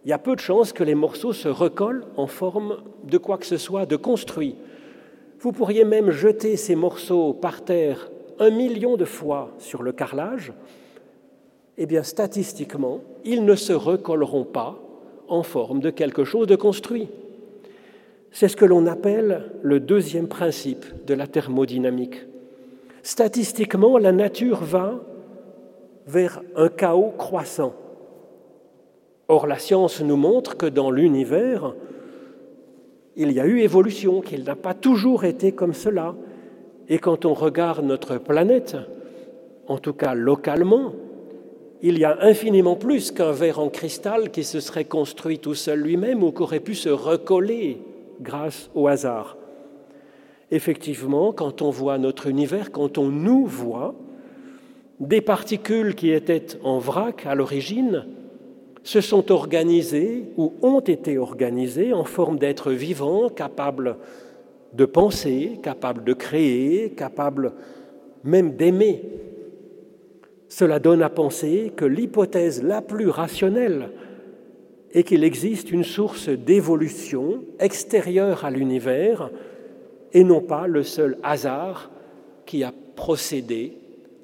Il 0.04 0.10
y 0.10 0.12
a 0.12 0.18
peu 0.18 0.34
de 0.34 0.40
chances 0.40 0.72
que 0.72 0.84
les 0.84 0.94
morceaux 0.94 1.32
se 1.32 1.48
recollent 1.48 2.04
en 2.16 2.26
forme 2.26 2.78
de 3.04 3.18
quoi 3.18 3.38
que 3.38 3.46
ce 3.46 3.56
soit 3.56 3.86
de 3.86 3.96
construit. 3.96 4.56
Vous 5.40 5.52
pourriez 5.52 5.84
même 5.84 6.10
jeter 6.10 6.56
ces 6.56 6.74
morceaux 6.74 7.32
par 7.32 7.62
terre 7.62 8.10
un 8.38 8.50
million 8.50 8.96
de 8.96 9.04
fois 9.04 9.50
sur 9.58 9.82
le 9.82 9.92
carrelage. 9.92 10.52
Eh 11.78 11.86
bien, 11.86 12.02
statistiquement, 12.02 13.00
ils 13.24 13.44
ne 13.44 13.54
se 13.54 13.72
recolleront 13.72 14.44
pas 14.44 14.78
en 15.28 15.42
forme 15.42 15.80
de 15.80 15.90
quelque 15.90 16.24
chose 16.24 16.46
de 16.46 16.56
construit. 16.56 17.08
C'est 18.34 18.48
ce 18.48 18.56
que 18.56 18.64
l'on 18.64 18.86
appelle 18.88 19.52
le 19.62 19.78
deuxième 19.78 20.26
principe 20.26 20.84
de 21.06 21.14
la 21.14 21.28
thermodynamique. 21.28 22.26
Statistiquement, 23.04 23.96
la 23.96 24.10
nature 24.10 24.64
va 24.64 25.00
vers 26.08 26.42
un 26.56 26.68
chaos 26.68 27.12
croissant. 27.16 27.74
Or, 29.28 29.46
la 29.46 29.60
science 29.60 30.00
nous 30.00 30.16
montre 30.16 30.56
que 30.56 30.66
dans 30.66 30.90
l'univers, 30.90 31.76
il 33.14 33.30
y 33.30 33.38
a 33.38 33.46
eu 33.46 33.60
évolution, 33.60 34.20
qu'il 34.20 34.42
n'a 34.42 34.56
pas 34.56 34.74
toujours 34.74 35.24
été 35.24 35.52
comme 35.52 35.72
cela. 35.72 36.16
Et 36.88 36.98
quand 36.98 37.26
on 37.26 37.34
regarde 37.34 37.84
notre 37.84 38.18
planète, 38.18 38.76
en 39.68 39.78
tout 39.78 39.94
cas 39.94 40.14
localement, 40.14 40.92
il 41.82 42.00
y 42.00 42.04
a 42.04 42.18
infiniment 42.20 42.74
plus 42.74 43.12
qu'un 43.12 43.30
verre 43.30 43.60
en 43.60 43.68
cristal 43.68 44.32
qui 44.32 44.42
se 44.42 44.58
serait 44.58 44.86
construit 44.86 45.38
tout 45.38 45.54
seul 45.54 45.78
lui-même 45.78 46.24
ou 46.24 46.32
qui 46.32 46.42
aurait 46.42 46.58
pu 46.58 46.74
se 46.74 46.88
recoller 46.88 47.78
grâce 48.20 48.70
au 48.74 48.88
hasard. 48.88 49.36
Effectivement, 50.50 51.32
quand 51.32 51.62
on 51.62 51.70
voit 51.70 51.98
notre 51.98 52.26
univers, 52.26 52.70
quand 52.70 52.98
on 52.98 53.08
nous 53.08 53.46
voit, 53.46 53.94
des 55.00 55.20
particules 55.20 55.94
qui 55.94 56.12
étaient 56.12 56.46
en 56.62 56.78
vrac 56.78 57.26
à 57.26 57.34
l'origine 57.34 58.06
se 58.82 59.00
sont 59.00 59.32
organisées 59.32 60.26
ou 60.36 60.52
ont 60.62 60.80
été 60.80 61.18
organisées 61.18 61.92
en 61.92 62.04
forme 62.04 62.38
d'êtres 62.38 62.72
vivants, 62.72 63.30
capables 63.30 63.96
de 64.74 64.84
penser, 64.84 65.58
capables 65.62 66.04
de 66.04 66.12
créer, 66.12 66.90
capables 66.90 67.52
même 68.24 68.56
d'aimer. 68.56 69.02
Cela 70.48 70.78
donne 70.78 71.02
à 71.02 71.08
penser 71.08 71.72
que 71.74 71.84
l'hypothèse 71.84 72.62
la 72.62 72.82
plus 72.82 73.08
rationnelle 73.08 73.90
et 74.94 75.02
qu'il 75.02 75.24
existe 75.24 75.72
une 75.72 75.84
source 75.84 76.28
d'évolution 76.28 77.42
extérieure 77.58 78.44
à 78.44 78.50
l'univers 78.50 79.30
et 80.12 80.22
non 80.22 80.40
pas 80.40 80.68
le 80.68 80.84
seul 80.84 81.18
hasard 81.24 81.90
qui 82.46 82.62
a 82.62 82.72
procédé 82.94 83.76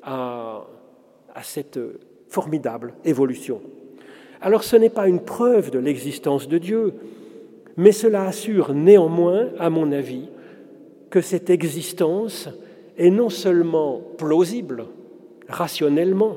à, 0.02 0.66
cette 1.42 1.80
formidable 2.28 2.94
évolution. 3.04 3.60
alors 4.40 4.62
ce 4.62 4.76
n'est 4.76 4.90
pas 4.90 5.08
une 5.08 5.20
preuve 5.20 5.70
de 5.70 5.78
l'existence 5.78 6.48
de 6.48 6.58
Dieu, 6.58 6.94
mais 7.76 7.92
cela 7.92 8.26
assure 8.26 8.74
néanmoins, 8.74 9.48
à 9.58 9.70
mon 9.70 9.90
avis, 9.90 10.28
que 11.08 11.20
cette 11.20 11.50
existence 11.50 12.48
est 12.96 13.10
non 13.10 13.30
seulement 13.30 14.02
plausible, 14.18 14.84
rationnellement, 15.48 16.36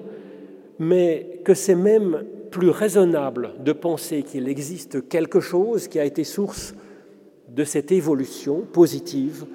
mais 0.79 1.41
que 1.43 1.53
c'est 1.53 1.75
même 1.75 2.23
plus 2.53 2.69
raisonnable 2.69 3.55
de 3.60 3.74
penser 3.74 4.22
qu'il 4.22 4.48
existe 4.48 5.10
quelque 5.10 5.39
chose 5.39 5.88
qui 5.88 6.00
a 6.00 6.05
été 6.05 6.24
source 6.24 6.75
de 7.50 7.63
cette 7.63 7.91
évolution 7.91 8.62
positive 8.62 9.45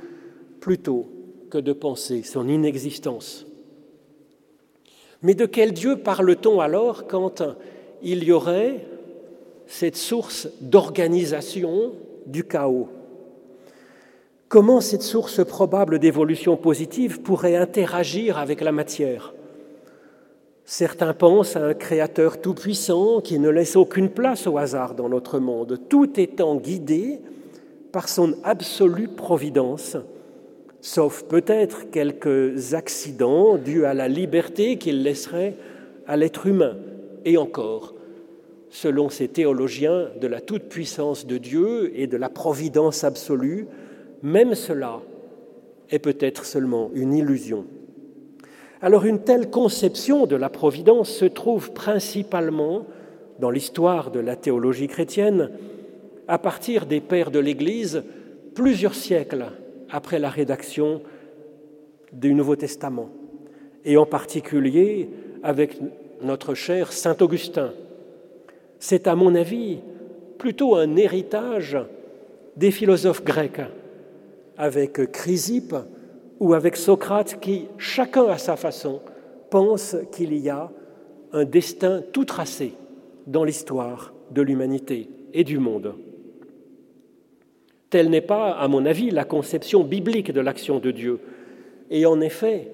plutôt 0.61 1.07
que 1.49 1.59
de 1.59 1.73
penser 1.73 2.25
son 2.25 2.49
inexistence. 2.49 3.47
Mais 5.23 5.35
de 5.35 5.47
quel 5.47 5.73
Dieu 5.73 5.97
parle-t-on 5.97 6.61
alors 6.61 7.07
quand 7.07 7.43
il 8.02 8.25
y 8.25 8.33
aurait 8.33 8.85
cette 9.69 9.97
source 9.97 10.49
d'organisation 10.61 11.93
du 12.26 12.43
chaos? 12.43 12.88
Comment 14.49 14.81
cette 14.81 15.02
source 15.02 15.47
probable 15.47 16.00
d'évolution 16.00 16.57
positive 16.57 17.21
pourrait 17.21 17.55
interagir 17.55 18.38
avec 18.38 18.61
la 18.61 18.73
matière? 18.73 19.35
Certains 20.70 21.14
pensent 21.14 21.56
à 21.56 21.64
un 21.64 21.72
créateur 21.72 22.42
tout-puissant 22.42 23.22
qui 23.22 23.38
ne 23.38 23.48
laisse 23.48 23.75
aucune 23.75 24.10
place 24.10 24.46
au 24.46 24.58
hasard 24.58 24.94
dans 24.94 25.08
notre 25.08 25.38
monde, 25.38 25.80
tout 25.88 26.20
étant 26.20 26.56
guidé 26.56 27.20
par 27.90 28.06
son 28.06 28.34
absolue 28.44 29.08
providence, 29.08 29.96
sauf 30.82 31.25
peut-être 31.25 31.90
quelques 31.90 32.75
accidents 32.75 33.56
dus 33.56 33.87
à 33.87 33.94
la 33.94 34.08
liberté 34.08 34.76
qu'il 34.76 35.02
laisserait 35.02 35.54
à 36.06 36.18
l'être 36.18 36.46
humain. 36.46 36.76
Et 37.25 37.38
encore, 37.38 37.94
selon 38.68 39.08
ces 39.08 39.28
théologiens 39.28 40.10
de 40.20 40.26
la 40.26 40.42
toute-puissance 40.42 41.26
de 41.26 41.38
Dieu 41.38 41.98
et 41.98 42.06
de 42.06 42.18
la 42.18 42.28
providence 42.28 43.04
absolue, 43.04 43.68
même 44.22 44.54
cela 44.54 45.00
est 45.88 45.98
peut-être 45.98 46.44
seulement 46.44 46.90
une 46.92 47.14
illusion. 47.14 47.64
Alors 48.80 49.04
une 49.04 49.20
telle 49.20 49.50
conception 49.50 50.26
de 50.26 50.37
la 50.37 50.49
providence 50.49 51.11
se 51.11 51.25
trouve 51.25 51.73
principalement 51.73 52.87
dans 53.40 53.50
l'histoire 53.50 54.12
de 54.12 54.20
la 54.20 54.37
théologie 54.37 54.87
chrétienne 54.87 55.50
à 56.28 56.38
partir 56.38 56.87
des 56.87 57.00
pères 57.00 57.32
de 57.32 57.40
l'Église 57.40 58.04
plusieurs 58.54 58.94
siècles 58.94 59.47
après 59.90 60.18
la 60.18 60.30
rédaction 60.30 61.02
du 62.12 62.35
Nouveau 62.35 62.56
Testament, 62.56 63.11
et 63.85 63.97
en 63.97 64.06
particulier 64.06 65.08
avec 65.42 65.78
notre 66.23 66.54
cher 66.54 66.92
Saint 66.92 67.16
Augustin. 67.20 67.73
C'est 68.78 69.06
à 69.06 69.14
mon 69.14 69.35
avis 69.35 69.78
plutôt 70.38 70.76
un 70.76 70.97
héritage 70.97 71.76
des 72.56 72.70
philosophes 72.70 73.25
grecs, 73.25 73.61
avec 74.56 75.11
Chrysippe 75.12 75.75
ou 76.40 76.54
avec 76.54 76.76
Socrate 76.76 77.40
qui, 77.40 77.66
chacun 77.78 78.26
à 78.26 78.38
sa 78.38 78.57
façon, 78.57 79.00
pense 79.50 79.97
qu'il 80.12 80.37
y 80.37 80.49
a 80.49 80.71
un 81.33 81.44
destin 81.44 82.03
tout 82.12 82.24
tracé 82.24 82.74
dans 83.27 83.44
l'histoire 83.44 84.12
de 84.31 84.42
l'humanité 84.42 85.09
et 85.35 85.44
du 85.44 85.59
monde. 85.59 85.94
Telle 87.90 88.11
n'est 88.11 88.20
pas, 88.20 88.53
à 88.53 88.68
mon 88.68 88.85
avis, 88.85 89.11
la 89.11 89.24
conception 89.24 89.83
biblique 89.83 90.33
de 90.33 90.40
l'action 90.40 90.79
de 90.79 90.90
Dieu. 90.90 91.20
Et 91.90 92.05
en 92.05 92.20
effet, 92.20 92.70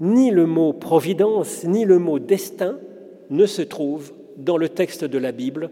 ni 0.00 0.30
le 0.30 0.46
mot 0.46 0.72
providence, 0.72 1.64
ni 1.64 1.84
le 1.84 1.98
mot 1.98 2.18
destin 2.18 2.78
ne 3.30 3.46
se 3.46 3.62
trouvent 3.62 4.12
dans 4.36 4.56
le 4.56 4.68
texte 4.68 5.04
de 5.04 5.18
la 5.18 5.32
Bible, 5.32 5.70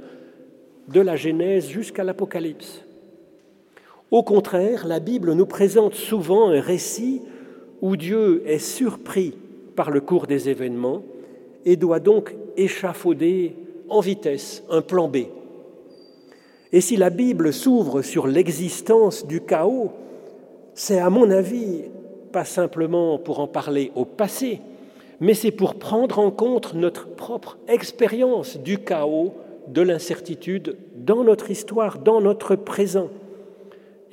de 0.88 1.00
la 1.00 1.16
Genèse 1.16 1.68
jusqu'à 1.68 2.04
l'Apocalypse. 2.04 2.85
Au 4.12 4.22
contraire, 4.22 4.86
la 4.86 5.00
Bible 5.00 5.32
nous 5.32 5.46
présente 5.46 5.94
souvent 5.94 6.50
un 6.50 6.60
récit 6.60 7.22
où 7.80 7.96
Dieu 7.96 8.42
est 8.46 8.60
surpris 8.60 9.34
par 9.74 9.90
le 9.90 10.00
cours 10.00 10.28
des 10.28 10.48
événements 10.48 11.02
et 11.64 11.76
doit 11.76 11.98
donc 11.98 12.34
échafauder 12.56 13.56
en 13.88 13.98
vitesse 13.98 14.62
un 14.70 14.80
plan 14.80 15.08
B. 15.08 15.16
Et 16.72 16.80
si 16.80 16.96
la 16.96 17.10
Bible 17.10 17.52
s'ouvre 17.52 18.02
sur 18.02 18.28
l'existence 18.28 19.26
du 19.26 19.40
chaos, 19.40 19.90
c'est 20.74 21.00
à 21.00 21.10
mon 21.10 21.28
avis 21.30 21.82
pas 22.30 22.44
simplement 22.44 23.18
pour 23.18 23.40
en 23.40 23.48
parler 23.48 23.90
au 23.96 24.04
passé, 24.04 24.60
mais 25.20 25.34
c'est 25.34 25.50
pour 25.50 25.74
prendre 25.74 26.20
en 26.20 26.30
compte 26.30 26.74
notre 26.74 27.08
propre 27.08 27.58
expérience 27.66 28.56
du 28.56 28.78
chaos, 28.78 29.34
de 29.66 29.82
l'incertitude 29.82 30.76
dans 30.94 31.24
notre 31.24 31.50
histoire, 31.50 31.98
dans 31.98 32.20
notre 32.20 32.54
présent, 32.54 33.08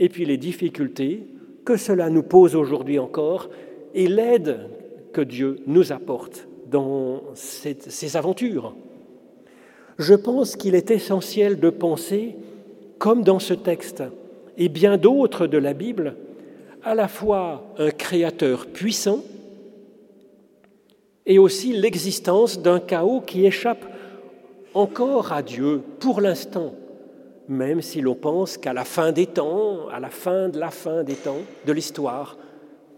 et 0.04 0.10
puis 0.10 0.26
les 0.26 0.36
difficultés 0.36 1.24
que 1.64 1.78
cela 1.78 2.10
nous 2.10 2.24
pose 2.24 2.58
aujourd'hui 2.58 3.00
encore 3.00 3.50
et 3.94 4.08
l'aide 4.10 4.70
que 5.14 5.22
Dieu 5.22 5.62
nous 5.66 5.94
apporte 5.94 6.46
dans 6.70 7.22
ces 7.36 8.18
aventures. 8.18 8.76
Je 9.98 10.14
pense 10.14 10.58
qu'il 10.58 10.76
est 10.76 10.92
essentiel 10.92 11.58
de 11.58 11.70
penser, 11.70 12.36
comme 12.98 13.24
dans 13.24 13.40
ce 13.40 13.54
texte 13.54 14.04
et 14.58 14.68
bien 14.68 14.98
d'autres 14.98 15.48
de 15.48 15.58
la 15.58 15.74
Bible, 15.74 16.18
à 16.84 16.96
la 16.96 17.08
fois 17.08 17.74
un 17.78 17.92
créateur 17.92 18.66
puissant 18.66 19.24
et 21.26 21.40
aussi 21.40 21.72
l'existence 21.72 22.60
d'un 22.60 22.82
chaos 22.82 23.22
qui 23.22 23.46
échappe 23.46 23.86
encore 24.74 25.32
à 25.32 25.42
Dieu 25.42 25.82
pour 26.02 26.20
l'instant, 26.20 26.74
même 27.48 27.82
si 27.82 28.02
l'on 28.02 28.16
pense 28.16 28.58
qu'à 28.58 28.74
la 28.74 28.86
fin 28.86 29.12
des 29.12 29.28
temps, 29.28 29.88
à 29.90 30.00
la 30.00 30.10
fin 30.10 30.50
de 30.50 30.60
la 30.60 30.72
fin 30.72 31.04
des 31.04 31.16
temps, 31.16 31.42
de 31.66 31.74
l'histoire, 31.74 32.38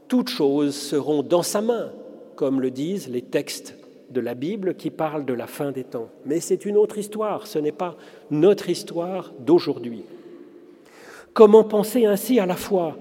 toutes 0.07 0.29
choses 0.29 0.75
seront 0.75 1.23
dans 1.23 1.43
sa 1.43 1.61
main, 1.61 1.91
comme 2.35 2.61
le 2.61 2.69
disent 2.69 3.09
les 3.09 3.23
textes 3.23 3.75
de 4.11 4.21
la 4.21 4.35
Bible 4.35 4.75
qui 4.75 4.91
parle 4.91 5.25
de 5.25 5.33
la 5.33 5.47
fin 5.47 5.71
des 5.71 5.83
temps. 5.83 6.09
Mais 6.25 6.39
c'est 6.39 6.65
une 6.65 6.77
autre 6.77 6.97
histoire, 6.97 7.47
ce 7.47 7.57
n'est 7.57 7.71
pas 7.71 7.95
notre 8.29 8.69
histoire 8.69 9.33
d'aujourd'hui. 9.39 10.03
Comment 11.33 11.63
penser 11.63 12.05
ainsi 12.05 12.39
à 12.39 12.45
la 12.45 12.55
fois 12.55 12.97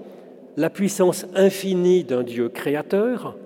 la 0.57 0.69
puissance 0.69 1.25
infinie 1.35 2.03
d'un 2.03 2.23
Dieu 2.23 2.49
créateur 2.49 3.37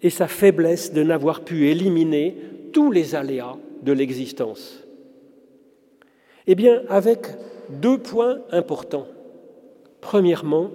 et 0.00 0.10
sa 0.10 0.26
faiblesse 0.26 0.92
de 0.92 1.02
n'avoir 1.02 1.42
pu 1.42 1.68
éliminer 1.68 2.36
tous 2.72 2.90
les 2.90 3.14
aléas 3.14 3.56
de 3.82 3.92
l'existence? 3.92 4.87
Eh 6.48 6.56
bien, 6.56 6.82
avec 6.88 7.20
deux 7.70 7.98
points 7.98 8.38
importants. 8.50 9.06
Premièrement, 10.00 10.70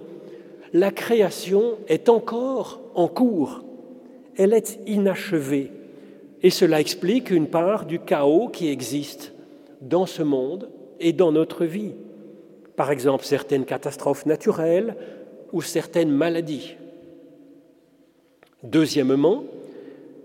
la 0.72 0.90
création 0.90 1.74
est 1.88 2.08
encore 2.08 2.80
en 2.94 3.08
cours 3.08 3.64
elle 4.36 4.52
est 4.52 4.78
inachevée. 4.86 5.70
Et 6.42 6.50
cela 6.50 6.80
explique 6.80 7.30
une 7.30 7.46
part 7.46 7.86
du 7.86 7.98
chaos 7.98 8.48
qui 8.48 8.68
existe 8.68 9.32
dans 9.80 10.06
ce 10.06 10.22
monde 10.22 10.68
et 11.00 11.12
dans 11.12 11.32
notre 11.32 11.64
vie. 11.64 11.92
Par 12.76 12.90
exemple, 12.90 13.24
certaines 13.24 13.64
catastrophes 13.64 14.26
naturelles 14.26 14.96
ou 15.52 15.62
certaines 15.62 16.10
maladies. 16.10 16.74
Deuxièmement, 18.62 19.44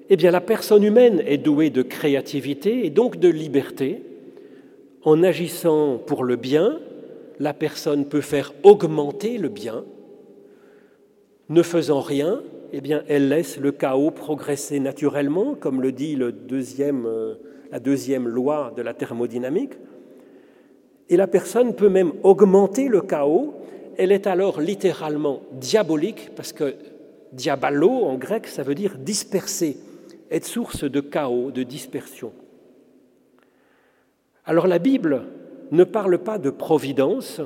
eh 0.09 0.15
la 0.15 0.41
personne 0.41 0.83
humaine 0.83 1.21
est 1.25 1.37
douée 1.37 1.69
de 1.69 1.83
créativité 1.83 2.85
et 2.85 2.89
donc 2.89 3.17
de 3.17 3.29
liberté. 3.29 4.01
En 5.03 5.23
agissant 5.23 5.97
pour 5.97 6.25
le 6.25 6.35
bien, 6.35 6.79
la 7.39 7.53
personne 7.53 8.05
peut 8.05 8.21
faire 8.21 8.53
augmenter 8.63 9.37
le 9.37 9.47
bien. 9.47 9.85
Ne 11.47 11.63
faisant 11.63 12.01
rien, 12.01 12.41
eh 12.73 12.81
bien, 12.81 13.03
elle 13.07 13.29
laisse 13.29 13.57
le 13.57 13.71
chaos 13.71 14.11
progresser 14.11 14.79
naturellement, 14.79 15.55
comme 15.55 15.81
le 15.81 15.93
dit 15.93 16.17
euh, 16.19 17.35
la 17.71 17.79
deuxième 17.79 18.27
loi 18.27 18.73
de 18.75 18.81
la 18.81 18.93
thermodynamique. 18.93 19.73
Et 21.07 21.15
la 21.15 21.27
personne 21.27 21.75
peut 21.75 21.89
même 21.89 22.11
augmenter 22.23 22.89
le 22.89 23.01
chaos. 23.01 23.53
Elle 23.97 24.11
est 24.11 24.27
alors 24.27 24.59
littéralement 24.59 25.41
diabolique, 25.53 26.31
parce 26.35 26.51
que 26.51 26.75
diabalo 27.31 27.89
en 27.89 28.15
grec, 28.15 28.47
ça 28.47 28.63
veut 28.63 28.75
dire 28.75 28.97
disperser, 28.97 29.77
être 30.29 30.45
source 30.45 30.83
de 30.83 30.99
chaos, 30.99 31.51
de 31.51 31.63
dispersion. 31.63 32.33
Alors 34.49 34.65
la 34.65 34.79
Bible 34.79 35.27
ne 35.71 35.83
parle 35.83 36.17
pas 36.17 36.39
de 36.39 36.49
providence, 36.49 37.39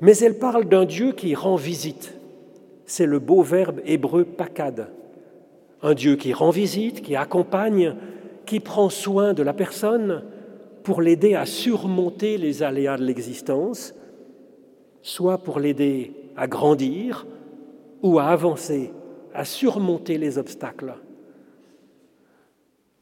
mais 0.00 0.16
elle 0.18 0.38
parle 0.38 0.64
d'un 0.64 0.84
Dieu 0.84 1.10
qui 1.10 1.34
rend 1.34 1.56
visite 1.56 2.14
c'est 2.90 3.06
le 3.06 3.20
beau 3.20 3.42
verbe 3.42 3.80
hébreu 3.84 4.24
pakad. 4.24 4.88
Un 5.80 5.94
Dieu 5.94 6.16
qui 6.16 6.32
rend 6.32 6.50
visite, 6.50 7.02
qui 7.02 7.14
accompagne, 7.14 7.94
qui 8.46 8.58
prend 8.58 8.88
soin 8.90 9.32
de 9.32 9.44
la 9.44 9.52
personne 9.52 10.24
pour 10.82 11.00
l'aider 11.00 11.36
à 11.36 11.46
surmonter 11.46 12.36
les 12.36 12.64
aléas 12.64 12.96
de 12.96 13.04
l'existence, 13.04 13.94
soit 15.02 15.38
pour 15.38 15.60
l'aider 15.60 16.12
à 16.36 16.48
grandir 16.48 17.26
ou 18.02 18.18
à 18.18 18.24
avancer, 18.24 18.90
à 19.34 19.44
surmonter 19.44 20.18
les 20.18 20.36
obstacles. 20.36 20.94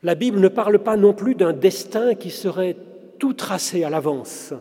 La 0.03 0.15
Bible 0.15 0.39
ne 0.39 0.49
parle 0.49 0.81
pas 0.81 0.99
non 0.99 1.15
plus 1.15 1.35
d'un 1.35 1.55
destin 1.55 2.15
qui 2.15 2.31
serait 2.31 2.77
tout 3.19 3.35
tracé 3.35 3.85
à 3.85 3.91
l'avance. 3.91 4.55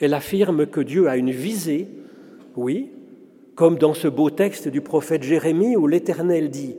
Elle 0.00 0.14
affirme 0.14 0.66
que 0.66 0.80
Dieu 0.80 1.08
a 1.08 1.16
une 1.16 1.30
visée, 1.30 1.88
oui, 2.56 2.90
comme 3.54 3.78
dans 3.78 3.94
ce 3.94 4.08
beau 4.08 4.30
texte 4.30 4.68
du 4.68 4.80
prophète 4.80 5.22
Jérémie 5.22 5.76
où 5.76 5.86
l'Éternel 5.86 6.50
dit, 6.50 6.76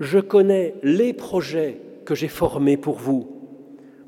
Je 0.00 0.18
connais 0.18 0.74
les 0.82 1.12
projets 1.12 1.80
que 2.04 2.14
j'ai 2.14 2.28
formés 2.28 2.76
pour 2.76 2.96
vous, 2.96 3.28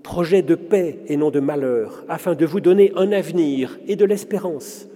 projets 0.03 0.43
de 0.43 0.55
paix 0.55 1.01
et 1.07 1.17
non 1.17 1.31
de 1.31 1.41
malheur, 1.41 2.05
afin 2.09 2.35
de 2.35 2.47
vous 2.47 2.61
donner 2.61 2.93
un 2.97 3.13
avenir 3.13 3.79
et 3.87 3.97
de 3.97 4.05
l'espérance. 4.05 4.87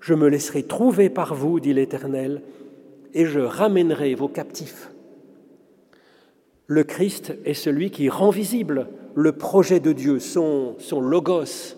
Je 0.00 0.14
me 0.14 0.28
laisserai 0.28 0.62
trouver 0.62 1.10
par 1.10 1.34
vous, 1.34 1.60
dit 1.60 1.74
l'Éternel, 1.74 2.42
et 3.12 3.26
je 3.26 3.40
ramènerai 3.40 4.14
vos 4.14 4.28
captifs. 4.28 4.90
Le 6.66 6.84
Christ 6.84 7.34
est 7.44 7.54
celui 7.54 7.90
qui 7.90 8.08
rend 8.08 8.30
visible 8.30 8.86
le 9.14 9.32
projet 9.32 9.80
de 9.80 9.92
Dieu, 9.92 10.18
son, 10.18 10.76
logos, 11.00 11.76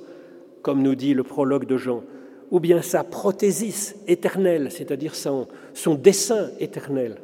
comme 0.62 0.82
nous 0.82 0.94
dit 0.94 1.14
le 1.14 1.22
prologue 1.22 1.66
de 1.66 1.76
Jean, 1.76 2.02
ou 2.50 2.60
bien 2.60 2.82
sa 2.82 3.04
prothésis 3.04 3.96
éternelle, 4.06 4.70
c'est-à-dire 4.70 5.14
son, 5.14 5.48
son 5.74 5.94
dessein 5.94 6.50
éternel. 6.60 7.16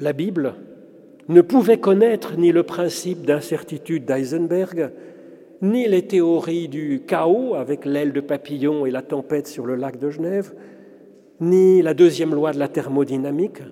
La 0.00 0.12
Bible 0.12 0.54
ne 1.28 1.40
pouvait 1.40 1.78
connaître 1.78 2.36
ni 2.36 2.50
le 2.50 2.64
principe 2.64 3.24
d'incertitude 3.24 4.04
d'Eisenberg, 4.04 4.90
ni 5.62 5.86
les 5.86 6.06
théories 6.06 6.68
du 6.68 7.02
chaos 7.06 7.54
avec 7.54 7.84
l'aile 7.84 8.12
de 8.12 8.20
papillon 8.20 8.84
et 8.84 8.90
la 8.90 9.02
tempête 9.02 9.46
sur 9.46 9.64
le 9.64 9.76
lac 9.76 9.98
de 9.98 10.10
Genève, 10.10 10.52
ni 11.40 11.82
la 11.82 11.94
deuxième 11.94 12.34
loi 12.34 12.52
de 12.52 12.58
la 12.58 12.68
thermodynamique. 12.68 13.62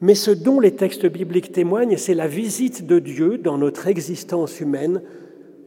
Mais 0.00 0.14
ce 0.14 0.30
dont 0.30 0.60
les 0.60 0.74
textes 0.76 1.06
bibliques 1.06 1.52
témoignent, 1.52 1.96
c'est 1.98 2.14
la 2.14 2.26
visite 2.26 2.86
de 2.86 2.98
Dieu 2.98 3.36
dans 3.36 3.58
notre 3.58 3.86
existence 3.86 4.60
humaine 4.60 5.02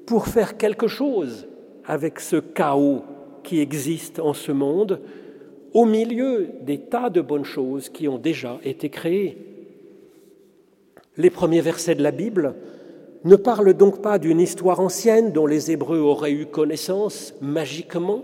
pour 0.06 0.28
faire 0.28 0.58
quelque 0.58 0.88
chose 0.88 1.48
avec 1.86 2.20
ce 2.20 2.38
chaos 2.38 3.04
qui 3.44 3.60
existe 3.60 4.20
en 4.20 4.34
ce 4.34 4.52
monde, 4.52 5.02
au 5.74 5.86
milieu 5.86 6.50
des 6.62 6.80
tas 6.80 7.10
de 7.10 7.22
bonnes 7.22 7.46
choses 7.46 7.90
qui 7.90 8.08
ont 8.08 8.18
déjà 8.18 8.60
été 8.64 8.90
créées. 8.90 9.38
Les 11.18 11.30
premiers 11.30 11.62
versets 11.62 11.96
de 11.96 12.04
la 12.04 12.12
Bible 12.12 12.56
ne 13.24 13.36
parlent 13.36 13.74
donc 13.74 14.02
pas 14.02 14.18
d'une 14.18 14.40
histoire 14.40 14.80
ancienne 14.80 15.32
dont 15.32 15.46
les 15.46 15.72
Hébreux 15.72 16.00
auraient 16.00 16.32
eu 16.32 16.46
connaissance 16.46 17.34
magiquement. 17.42 18.24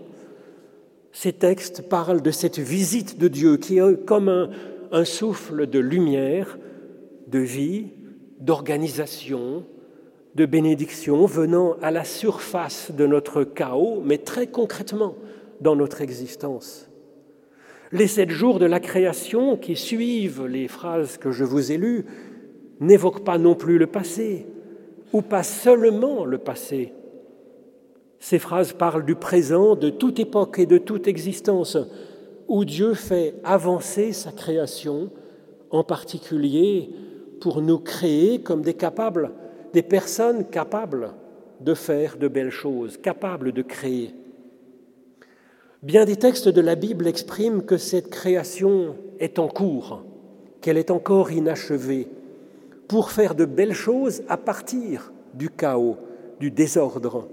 Ces 1.11 1.33
textes 1.33 1.87
parlent 1.87 2.21
de 2.21 2.31
cette 2.31 2.59
visite 2.59 3.19
de 3.19 3.27
Dieu 3.27 3.57
qui 3.57 3.77
est 3.77 4.05
comme 4.05 4.29
un, 4.29 4.49
un 4.91 5.05
souffle 5.05 5.67
de 5.67 5.79
lumière, 5.79 6.57
de 7.27 7.39
vie, 7.39 7.87
d'organisation, 8.39 9.65
de 10.35 10.45
bénédiction 10.45 11.25
venant 11.25 11.75
à 11.81 11.91
la 11.91 12.03
surface 12.03 12.91
de 12.91 13.05
notre 13.05 13.43
chaos, 13.43 14.01
mais 14.03 14.17
très 14.17 14.47
concrètement 14.47 15.15
dans 15.61 15.75
notre 15.75 16.01
existence. 16.01 16.89
Les 17.91 18.07
sept 18.07 18.29
jours 18.29 18.59
de 18.59 18.65
la 18.65 18.79
création 18.79 19.57
qui 19.57 19.75
suivent 19.75 20.45
les 20.45 20.67
phrases 20.67 21.17
que 21.17 21.31
je 21.31 21.43
vous 21.43 21.71
ai 21.71 21.77
lues 21.77 22.05
n'évoquent 22.79 23.23
pas 23.23 23.37
non 23.37 23.55
plus 23.55 23.77
le 23.77 23.87
passé, 23.87 24.45
ou 25.11 25.21
pas 25.21 25.43
seulement 25.43 26.23
le 26.23 26.37
passé. 26.37 26.93
Ces 28.19 28.37
phrases 28.37 28.73
parlent 28.73 29.05
du 29.05 29.15
présent, 29.15 29.75
de 29.75 29.89
toute 29.89 30.19
époque 30.19 30.59
et 30.59 30.65
de 30.65 30.77
toute 30.77 31.07
existence, 31.07 31.77
où 32.49 32.65
Dieu 32.65 32.93
fait 32.93 33.35
avancer 33.43 34.11
sa 34.11 34.31
création, 34.31 35.09
en 35.69 35.83
particulier 35.83 36.89
pour 37.39 37.61
nous 37.61 37.79
créer 37.79 38.41
comme 38.41 38.63
des 38.63 38.73
capables 38.73 39.31
des 39.73 39.83
personnes 39.83 40.45
capables 40.45 41.13
de 41.61 41.73
faire 41.73 42.17
de 42.17 42.27
belles 42.27 42.51
choses, 42.51 42.97
capables 42.97 43.51
de 43.51 43.61
créer. 43.61 44.13
Bien 45.83 46.05
des 46.05 46.15
textes 46.15 46.49
de 46.49 46.61
la 46.61 46.75
Bible 46.75 47.07
expriment 47.07 47.63
que 47.63 47.77
cette 47.77 48.09
création 48.09 48.95
est 49.19 49.39
en 49.39 49.47
cours, 49.47 50.03
qu'elle 50.61 50.77
est 50.77 50.91
encore 50.91 51.31
inachevée, 51.31 52.07
pour 52.87 53.11
faire 53.11 53.35
de 53.35 53.45
belles 53.45 53.73
choses 53.73 54.23
à 54.27 54.37
partir 54.37 55.13
du 55.33 55.49
chaos, 55.49 55.97
du 56.39 56.51
désordre. 56.51 57.27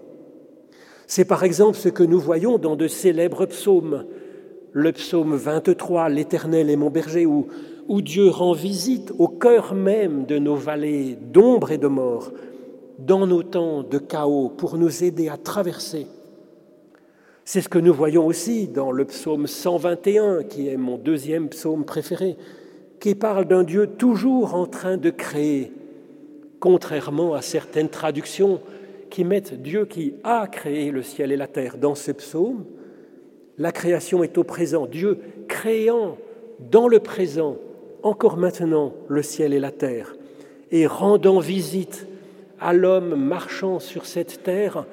C'est 1.06 1.24
par 1.24 1.44
exemple 1.44 1.78
ce 1.78 1.88
que 1.88 2.02
nous 2.02 2.20
voyons 2.20 2.58
dans 2.58 2.76
de 2.76 2.88
célèbres 2.88 3.46
psaumes. 3.46 4.04
Le 4.78 4.92
psaume 4.92 5.36
23, 5.36 6.10
L'Éternel 6.10 6.68
est 6.68 6.76
mon 6.76 6.90
berger, 6.90 7.24
où 7.24 8.02
Dieu 8.02 8.28
rend 8.28 8.52
visite 8.52 9.10
au 9.18 9.26
cœur 9.26 9.72
même 9.72 10.26
de 10.26 10.38
nos 10.38 10.54
vallées 10.54 11.16
d'ombre 11.32 11.72
et 11.72 11.78
de 11.78 11.86
mort, 11.86 12.30
dans 12.98 13.26
nos 13.26 13.42
temps 13.42 13.82
de 13.82 13.96
chaos, 13.96 14.50
pour 14.54 14.76
nous 14.76 15.02
aider 15.02 15.30
à 15.30 15.38
traverser. 15.38 16.06
C'est 17.46 17.62
ce 17.62 17.70
que 17.70 17.78
nous 17.78 17.94
voyons 17.94 18.26
aussi 18.26 18.68
dans 18.68 18.92
le 18.92 19.06
psaume 19.06 19.46
121, 19.46 20.42
qui 20.42 20.68
est 20.68 20.76
mon 20.76 20.98
deuxième 20.98 21.48
psaume 21.48 21.86
préféré, 21.86 22.36
qui 23.00 23.14
parle 23.14 23.46
d'un 23.46 23.64
Dieu 23.64 23.86
toujours 23.86 24.54
en 24.54 24.66
train 24.66 24.98
de 24.98 25.08
créer, 25.08 25.72
contrairement 26.60 27.32
à 27.32 27.40
certaines 27.40 27.88
traductions 27.88 28.60
qui 29.08 29.24
mettent 29.24 29.54
Dieu 29.54 29.86
qui 29.86 30.16
a 30.22 30.46
créé 30.46 30.90
le 30.90 31.02
ciel 31.02 31.32
et 31.32 31.36
la 31.38 31.46
terre. 31.46 31.78
Dans 31.78 31.94
ce 31.94 32.12
psaume, 32.12 32.66
la 33.58 33.72
création 33.72 34.22
est 34.22 34.38
au 34.38 34.44
présent, 34.44 34.86
Dieu 34.86 35.18
créant 35.48 36.18
dans 36.70 36.88
le 36.88 37.00
présent 37.00 37.56
encore 38.02 38.36
maintenant 38.36 38.92
le 39.08 39.22
ciel 39.22 39.52
et 39.52 39.60
la 39.60 39.72
terre, 39.72 40.14
et 40.70 40.86
rendant 40.86 41.40
visite 41.40 42.06
à 42.60 42.72
l'homme 42.72 43.14
marchant 43.14 43.78
sur 43.80 44.06
cette 44.06 44.42
terre 44.42 44.86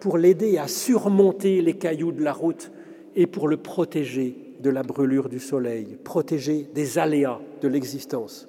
pour 0.00 0.18
l'aider 0.18 0.58
à 0.58 0.68
surmonter 0.68 1.60
les 1.60 1.74
cailloux 1.74 2.12
de 2.12 2.22
la 2.22 2.32
route 2.32 2.70
et 3.16 3.26
pour 3.26 3.48
le 3.48 3.56
protéger 3.56 4.36
de 4.60 4.70
la 4.70 4.82
brûlure 4.82 5.28
du 5.28 5.38
soleil, 5.38 5.98
protéger 6.02 6.66
des 6.74 6.98
aléas 6.98 7.40
de 7.62 7.68
l'existence. 7.68 8.48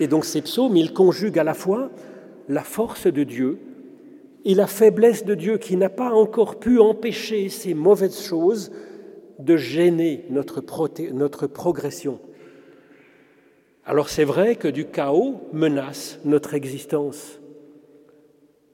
Et 0.00 0.06
donc 0.06 0.24
ces 0.24 0.42
psaumes, 0.42 0.76
ils 0.76 0.92
conjuguent 0.92 1.38
à 1.38 1.44
la 1.44 1.54
fois 1.54 1.90
la 2.48 2.62
force 2.62 3.06
de 3.06 3.24
Dieu 3.24 3.58
et 4.44 4.54
la 4.54 4.66
faiblesse 4.66 5.24
de 5.24 5.34
Dieu 5.34 5.58
qui 5.58 5.76
n'a 5.76 5.88
pas 5.88 6.10
encore 6.10 6.58
pu 6.58 6.78
empêcher 6.80 7.48
ces 7.48 7.74
mauvaises 7.74 8.20
choses 8.20 8.72
de 9.38 9.56
gêner 9.56 10.24
notre, 10.30 10.62
notre 11.12 11.46
progression. 11.46 12.20
Alors 13.84 14.08
c'est 14.08 14.24
vrai 14.24 14.56
que 14.56 14.68
du 14.68 14.86
chaos 14.86 15.40
menace 15.52 16.20
notre 16.24 16.54
existence, 16.54 17.40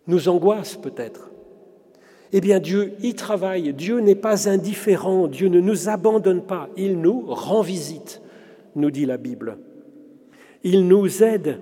nous 0.06 0.28
angoisse 0.28 0.76
peut-être. 0.76 1.30
Eh 2.32 2.40
bien 2.40 2.60
Dieu 2.60 2.92
y 3.02 3.14
travaille, 3.14 3.72
Dieu 3.72 4.00
n'est 4.00 4.14
pas 4.14 4.48
indifférent, 4.48 5.28
Dieu 5.28 5.48
ne 5.48 5.60
nous 5.60 5.88
abandonne 5.88 6.42
pas, 6.42 6.68
il 6.76 7.00
nous 7.00 7.24
rend 7.26 7.62
visite, 7.62 8.20
nous 8.74 8.90
dit 8.90 9.06
la 9.06 9.16
Bible. 9.16 9.58
Il 10.62 10.88
nous 10.88 11.22
aide 11.22 11.60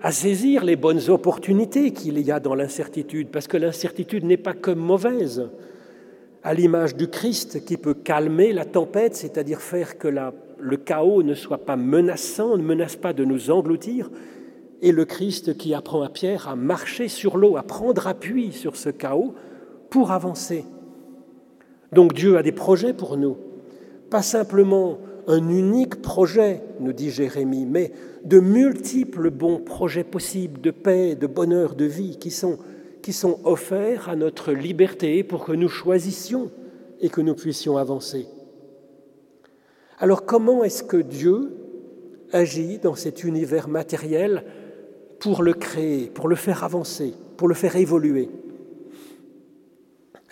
à 0.00 0.12
saisir 0.12 0.64
les 0.64 0.76
bonnes 0.76 1.10
opportunités 1.10 1.92
qu'il 1.92 2.18
y 2.20 2.30
a 2.30 2.40
dans 2.40 2.54
l'incertitude, 2.54 3.28
parce 3.28 3.48
que 3.48 3.56
l'incertitude 3.56 4.24
n'est 4.24 4.36
pas 4.36 4.54
que 4.54 4.70
mauvaise 4.70 5.48
à 6.44 6.54
l'image 6.54 6.94
du 6.94 7.08
Christ 7.08 7.64
qui 7.64 7.76
peut 7.76 7.94
calmer 7.94 8.52
la 8.52 8.64
tempête, 8.64 9.16
c'est-à-dire 9.16 9.60
faire 9.60 9.98
que 9.98 10.08
le 10.60 10.76
chaos 10.76 11.22
ne 11.22 11.34
soit 11.34 11.64
pas 11.66 11.76
menaçant, 11.76 12.56
ne 12.56 12.62
menace 12.62 12.96
pas 12.96 13.12
de 13.12 13.24
nous 13.24 13.50
engloutir, 13.50 14.10
et 14.80 14.92
le 14.92 15.04
Christ 15.04 15.56
qui 15.56 15.74
apprend 15.74 16.02
à 16.02 16.08
Pierre 16.08 16.48
à 16.48 16.54
marcher 16.54 17.08
sur 17.08 17.36
l'eau, 17.36 17.56
à 17.56 17.64
prendre 17.64 18.06
appui 18.06 18.52
sur 18.52 18.76
ce 18.76 18.90
chaos 18.90 19.34
pour 19.90 20.12
avancer. 20.12 20.64
Donc 21.92 22.14
Dieu 22.14 22.36
a 22.36 22.44
des 22.44 22.52
projets 22.52 22.92
pour 22.92 23.16
nous, 23.16 23.36
pas 24.10 24.22
simplement 24.22 24.98
un 25.28 25.48
unique 25.50 26.00
projet, 26.00 26.62
nous 26.80 26.94
dit 26.94 27.10
Jérémie, 27.10 27.66
mais 27.66 27.92
de 28.24 28.40
multiples 28.40 29.30
bons 29.30 29.58
projets 29.58 30.02
possibles 30.02 30.60
de 30.60 30.70
paix, 30.70 31.14
de 31.14 31.26
bonheur, 31.26 31.74
de 31.74 31.84
vie 31.84 32.18
qui 32.18 32.30
sont 32.30 33.38
offerts 33.44 34.08
à 34.08 34.16
notre 34.16 34.52
liberté 34.52 35.22
pour 35.22 35.44
que 35.44 35.52
nous 35.52 35.68
choisissions 35.68 36.50
et 37.00 37.10
que 37.10 37.20
nous 37.20 37.34
puissions 37.34 37.76
avancer. 37.76 38.26
Alors 39.98 40.24
comment 40.24 40.64
est-ce 40.64 40.82
que 40.82 40.96
Dieu 40.96 41.52
agit 42.32 42.78
dans 42.78 42.94
cet 42.94 43.22
univers 43.22 43.68
matériel 43.68 44.44
pour 45.18 45.42
le 45.42 45.52
créer, 45.52 46.06
pour 46.06 46.28
le 46.28 46.36
faire 46.36 46.64
avancer, 46.64 47.12
pour 47.36 47.48
le 47.48 47.54
faire 47.54 47.76
évoluer? 47.76 48.30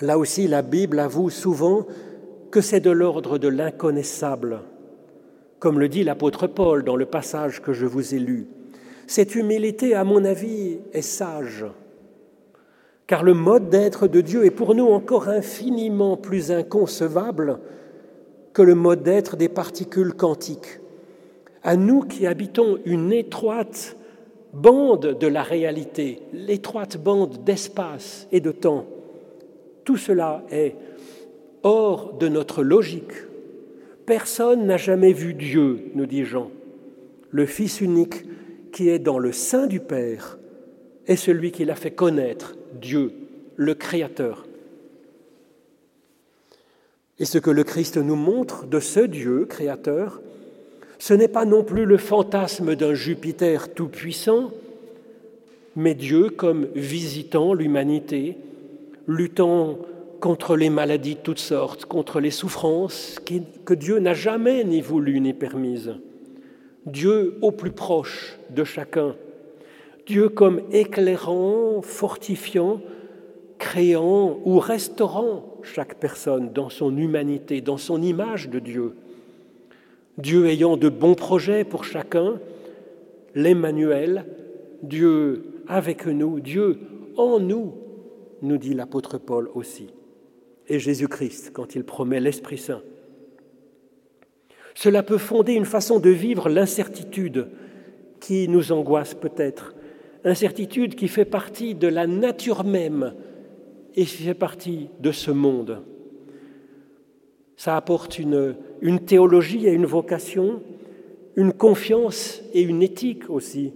Là 0.00 0.18
aussi, 0.18 0.48
la 0.48 0.62
Bible 0.62 0.98
avoue 0.98 1.28
souvent 1.28 1.86
que 2.50 2.62
c'est 2.62 2.80
de 2.80 2.90
l'ordre 2.90 3.38
de 3.38 3.48
l'inconnaissable, 3.48 4.60
comme 5.58 5.78
le 5.78 5.88
dit 5.88 6.04
l'apôtre 6.04 6.46
Paul 6.46 6.84
dans 6.84 6.96
le 6.96 7.06
passage 7.06 7.62
que 7.62 7.72
je 7.72 7.86
vous 7.86 8.14
ai 8.14 8.18
lu. 8.18 8.46
Cette 9.06 9.34
humilité, 9.34 9.94
à 9.94 10.04
mon 10.04 10.24
avis, 10.24 10.78
est 10.92 11.02
sage 11.02 11.64
car 13.06 13.22
le 13.22 13.34
mode 13.34 13.68
d'être 13.68 14.08
de 14.08 14.20
Dieu 14.20 14.44
est 14.44 14.50
pour 14.50 14.74
nous 14.74 14.88
encore 14.88 15.28
infiniment 15.28 16.16
plus 16.16 16.50
inconcevable 16.50 17.60
que 18.52 18.62
le 18.62 18.74
mode 18.74 19.02
d'être 19.02 19.36
des 19.36 19.48
particules 19.48 20.14
quantiques. 20.14 20.80
à 21.62 21.76
nous 21.76 22.02
qui 22.02 22.28
habitons 22.28 22.78
une 22.84 23.12
étroite 23.12 23.96
bande 24.52 25.18
de 25.18 25.26
la 25.26 25.42
réalité, 25.42 26.22
l'étroite 26.32 26.96
bande 26.96 27.42
d'espace 27.42 28.28
et 28.30 28.38
de 28.38 28.52
temps. 28.52 28.86
Tout 29.84 29.96
cela 29.96 30.44
est 30.48 30.76
hors 31.64 32.12
de 32.14 32.28
notre 32.28 32.62
logique. 32.62 33.14
Personne 34.06 34.66
n'a 34.66 34.76
jamais 34.76 35.12
vu 35.12 35.34
Dieu, 35.34 35.90
nous 35.94 36.06
dit 36.06 36.24
Jean. 36.24 36.50
Le 37.30 37.44
Fils 37.44 37.80
unique 37.80 38.24
qui 38.72 38.88
est 38.88 39.00
dans 39.00 39.18
le 39.18 39.32
sein 39.32 39.66
du 39.66 39.80
Père 39.80 40.38
est 41.06 41.16
celui 41.16 41.50
qui 41.50 41.64
l'a 41.64 41.74
fait 41.74 41.90
connaître, 41.90 42.56
Dieu, 42.80 43.12
le 43.56 43.74
Créateur. 43.74 44.46
Et 47.18 47.24
ce 47.24 47.38
que 47.38 47.50
le 47.50 47.64
Christ 47.64 47.96
nous 47.96 48.16
montre 48.16 48.66
de 48.66 48.78
ce 48.78 49.00
Dieu 49.00 49.46
créateur, 49.46 50.20
ce 50.98 51.14
n'est 51.14 51.28
pas 51.28 51.44
non 51.46 51.64
plus 51.64 51.84
le 51.84 51.96
fantasme 51.96 52.76
d'un 52.76 52.94
Jupiter 52.94 53.72
tout-puissant, 53.72 54.50
mais 55.74 55.94
Dieu 55.94 56.28
comme 56.30 56.68
visitant 56.74 57.54
l'humanité, 57.54 58.36
luttant 59.08 59.78
contre 60.20 60.56
les 60.56 60.70
maladies 60.70 61.14
de 61.14 61.20
toutes 61.20 61.38
sortes, 61.38 61.84
contre 61.84 62.20
les 62.20 62.30
souffrances 62.30 63.18
que 63.64 63.74
Dieu 63.74 63.98
n'a 63.98 64.14
jamais 64.14 64.64
ni 64.64 64.80
voulu 64.80 65.20
ni 65.20 65.32
permises. 65.32 65.94
Dieu 66.86 67.36
au 67.42 67.50
plus 67.50 67.72
proche 67.72 68.38
de 68.50 68.64
chacun. 68.64 69.16
Dieu 70.06 70.28
comme 70.28 70.60
éclairant, 70.70 71.82
fortifiant, 71.82 72.80
créant 73.58 74.38
ou 74.44 74.58
restaurant 74.58 75.58
chaque 75.62 75.98
personne 75.98 76.52
dans 76.52 76.68
son 76.68 76.96
humanité, 76.96 77.60
dans 77.60 77.76
son 77.76 78.00
image 78.02 78.48
de 78.48 78.60
Dieu. 78.60 78.94
Dieu 80.18 80.46
ayant 80.46 80.76
de 80.76 80.88
bons 80.88 81.14
projets 81.14 81.64
pour 81.64 81.84
chacun, 81.84 82.38
l'Emmanuel, 83.34 84.24
Dieu 84.82 85.44
avec 85.68 86.06
nous, 86.06 86.40
Dieu 86.40 86.78
en 87.16 87.40
nous, 87.40 87.74
nous 88.42 88.58
dit 88.58 88.74
l'apôtre 88.74 89.18
Paul 89.18 89.50
aussi, 89.54 89.88
et 90.68 90.78
Jésus-Christ 90.78 91.50
quand 91.52 91.74
il 91.74 91.84
promet 91.84 92.20
l'Esprit 92.20 92.58
Saint. 92.58 92.82
Cela 94.74 95.02
peut 95.02 95.18
fonder 95.18 95.54
une 95.54 95.64
façon 95.64 95.98
de 95.98 96.10
vivre 96.10 96.48
l'incertitude 96.48 97.48
qui 98.20 98.48
nous 98.48 98.72
angoisse 98.72 99.14
peut-être, 99.14 99.74
incertitude 100.24 100.94
qui 100.94 101.08
fait 101.08 101.24
partie 101.24 101.74
de 101.74 101.88
la 101.88 102.06
nature 102.06 102.64
même 102.64 103.14
et 103.94 104.04
qui 104.04 104.24
fait 104.24 104.34
partie 104.34 104.88
de 105.00 105.12
ce 105.12 105.30
monde. 105.30 105.82
Ça 107.56 107.76
apporte 107.76 108.18
une, 108.18 108.54
une 108.82 109.00
théologie 109.00 109.66
et 109.66 109.72
une 109.72 109.86
vocation, 109.86 110.62
une 111.36 111.54
confiance 111.54 112.42
et 112.52 112.60
une 112.60 112.82
éthique 112.82 113.30
aussi, 113.30 113.72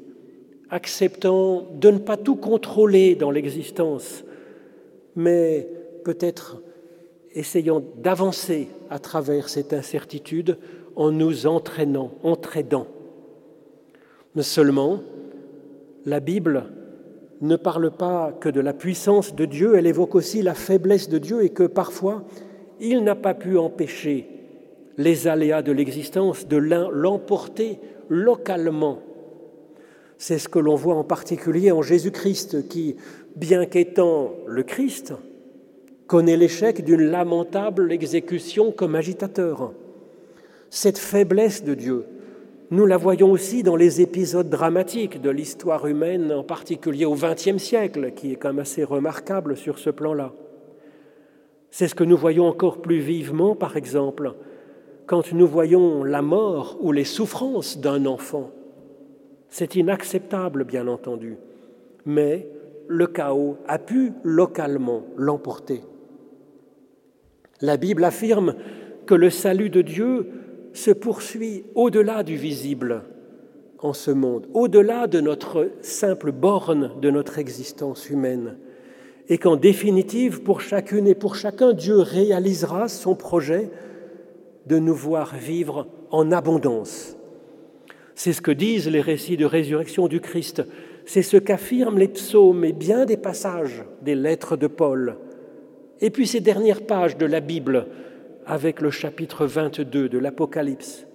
acceptant 0.68 1.66
de 1.80 1.90
ne 1.90 1.98
pas 1.98 2.18
tout 2.18 2.36
contrôler 2.36 3.14
dans 3.14 3.30
l'existence, 3.30 4.22
mais 5.16 5.66
peut-être 6.04 6.62
essayant 7.34 7.82
d'avancer 7.98 8.68
à 8.90 8.98
travers 8.98 9.48
cette 9.48 9.72
incertitude 9.72 10.58
en 10.96 11.12
nous 11.12 11.46
entraînant, 11.46 12.12
entraidant. 12.22 12.86
Mais 14.34 14.42
seulement, 14.42 15.00
la 16.04 16.20
Bible 16.20 16.64
ne 17.40 17.56
parle 17.56 17.90
pas 17.90 18.32
que 18.32 18.48
de 18.48 18.60
la 18.60 18.72
puissance 18.72 19.34
de 19.34 19.44
Dieu, 19.44 19.76
elle 19.76 19.86
évoque 19.86 20.14
aussi 20.14 20.42
la 20.42 20.54
faiblesse 20.54 21.08
de 21.08 21.18
Dieu 21.18 21.42
et 21.42 21.50
que 21.50 21.62
parfois 21.62 22.24
il 22.80 23.02
n'a 23.02 23.14
pas 23.14 23.34
pu 23.34 23.56
empêcher 23.58 24.28
les 24.98 25.26
aléas 25.26 25.62
de 25.62 25.72
l'existence 25.72 26.46
de 26.46 26.56
l'emporter 26.56 27.78
localement. 28.08 28.98
C'est 30.18 30.38
ce 30.38 30.48
que 30.48 30.58
l'on 30.58 30.74
voit 30.74 30.96
en 30.96 31.04
particulier 31.04 31.72
en 31.72 31.80
Jésus-Christ 31.80 32.68
qui, 32.68 32.96
bien 33.36 33.64
qu'étant 33.64 34.34
le 34.46 34.62
Christ, 34.62 35.14
connaît 36.10 36.36
l'échec 36.36 36.84
d'une 36.84 37.08
lamentable 37.08 37.92
exécution 37.92 38.72
comme 38.72 38.96
agitateur. 38.96 39.72
Cette 40.68 40.98
faiblesse 40.98 41.62
de 41.62 41.74
Dieu, 41.74 42.04
nous 42.72 42.84
la 42.84 42.96
voyons 42.96 43.30
aussi 43.30 43.62
dans 43.62 43.76
les 43.76 44.00
épisodes 44.00 44.50
dramatiques 44.50 45.20
de 45.20 45.30
l'histoire 45.30 45.86
humaine, 45.86 46.32
en 46.32 46.42
particulier 46.42 47.04
au 47.04 47.14
XXe 47.14 47.58
siècle, 47.58 48.10
qui 48.16 48.32
est 48.32 48.34
quand 48.34 48.48
même 48.48 48.58
assez 48.58 48.82
remarquable 48.82 49.56
sur 49.56 49.78
ce 49.78 49.90
plan-là. 49.90 50.32
C'est 51.70 51.86
ce 51.86 51.94
que 51.94 52.02
nous 52.02 52.16
voyons 52.16 52.48
encore 52.48 52.82
plus 52.82 52.98
vivement, 52.98 53.54
par 53.54 53.76
exemple, 53.76 54.34
quand 55.06 55.32
nous 55.32 55.46
voyons 55.46 56.02
la 56.02 56.22
mort 56.22 56.76
ou 56.80 56.90
les 56.90 57.04
souffrances 57.04 57.78
d'un 57.78 58.04
enfant. 58.06 58.50
C'est 59.48 59.76
inacceptable, 59.76 60.64
bien 60.64 60.88
entendu, 60.88 61.36
mais 62.04 62.48
le 62.88 63.06
chaos 63.06 63.58
a 63.68 63.78
pu 63.78 64.12
localement 64.24 65.04
l'emporter. 65.16 65.82
La 67.60 67.76
Bible 67.76 68.04
affirme 68.04 68.54
que 69.06 69.14
le 69.14 69.30
salut 69.30 69.70
de 69.70 69.82
Dieu 69.82 70.28
se 70.72 70.90
poursuit 70.90 71.64
au-delà 71.74 72.22
du 72.22 72.36
visible 72.36 73.02
en 73.78 73.92
ce 73.92 74.10
monde, 74.10 74.46
au-delà 74.54 75.06
de 75.06 75.20
notre 75.20 75.70
simple 75.80 76.32
borne 76.32 76.92
de 77.00 77.10
notre 77.10 77.38
existence 77.38 78.08
humaine 78.10 78.56
et 79.30 79.38
qu'en 79.38 79.56
définitive, 79.56 80.42
pour 80.42 80.60
chacune 80.60 81.06
et 81.06 81.14
pour 81.14 81.36
chacun, 81.36 81.72
Dieu 81.72 82.00
réalisera 82.00 82.88
son 82.88 83.14
projet 83.14 83.70
de 84.66 84.78
nous 84.78 84.94
voir 84.94 85.36
vivre 85.36 85.86
en 86.10 86.32
abondance. 86.32 87.16
C'est 88.16 88.32
ce 88.32 88.42
que 88.42 88.50
disent 88.50 88.88
les 88.88 89.00
récits 89.00 89.36
de 89.36 89.44
résurrection 89.44 90.08
du 90.08 90.20
Christ, 90.20 90.64
c'est 91.06 91.22
ce 91.22 91.36
qu'affirment 91.36 91.98
les 91.98 92.08
psaumes 92.08 92.64
et 92.64 92.72
bien 92.72 93.06
des 93.06 93.16
passages 93.16 93.84
des 94.02 94.16
lettres 94.16 94.56
de 94.56 94.66
Paul, 94.66 95.16
et 96.00 96.10
puis 96.10 96.26
ces 96.26 96.40
dernières 96.40 96.86
pages 96.86 97.16
de 97.16 97.26
la 97.26 97.40
Bible 97.40 97.86
avec 98.46 98.80
le 98.80 98.90
chapitre 98.90 99.46
22 99.46 100.08
de 100.08 100.18
l'Apocalypse. 100.18 101.06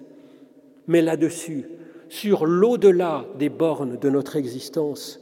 Mais 0.86 1.02
là-dessus, 1.02 1.66
sur 2.08 2.46
l'au-delà 2.46 3.24
des 3.38 3.48
bornes 3.48 3.98
de 3.98 4.08
notre 4.08 4.36
existence, 4.36 5.20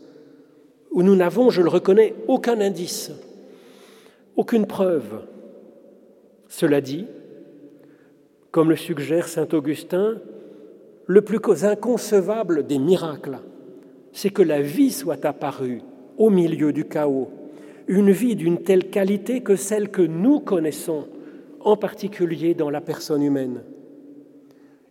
où 0.91 1.03
nous 1.03 1.17
n'avons, 1.17 1.51
je 1.51 1.63
le 1.63 1.69
reconnais, 1.69 2.15
aucun 2.29 2.61
indice, 2.61 3.11
aucune 4.37 4.67
preuve. 4.67 5.25
Cela 6.49 6.81
dit, 6.81 7.07
comme 8.51 8.71
le 8.71 8.77
suggère 8.77 9.27
saint 9.27 9.49
Augustin, 9.53 10.21
le 11.07 11.23
plus 11.23 11.65
inconcevable 11.65 12.67
des 12.67 12.79
miracles, 12.79 13.39
c'est 14.13 14.31
que 14.31 14.43
la 14.43 14.63
vie 14.63 14.93
soit 14.93 15.25
apparue 15.25 15.83
au 16.17 16.31
milieu 16.31 16.73
du 16.73 16.85
chaos, 16.85 17.29
une 17.87 18.11
vie 18.11 18.37
d'une 18.37 18.63
telle 18.63 18.91
qualité 18.91 19.43
que 19.43 19.57
celle 19.57 19.91
que 19.91 20.03
nous 20.03 20.41
connaissons, 20.41 21.07
en 21.61 21.77
particulier 21.77 22.55
dans 22.55 22.71
la 22.71 22.81
personne 22.81 23.23
humaine. 23.23 23.63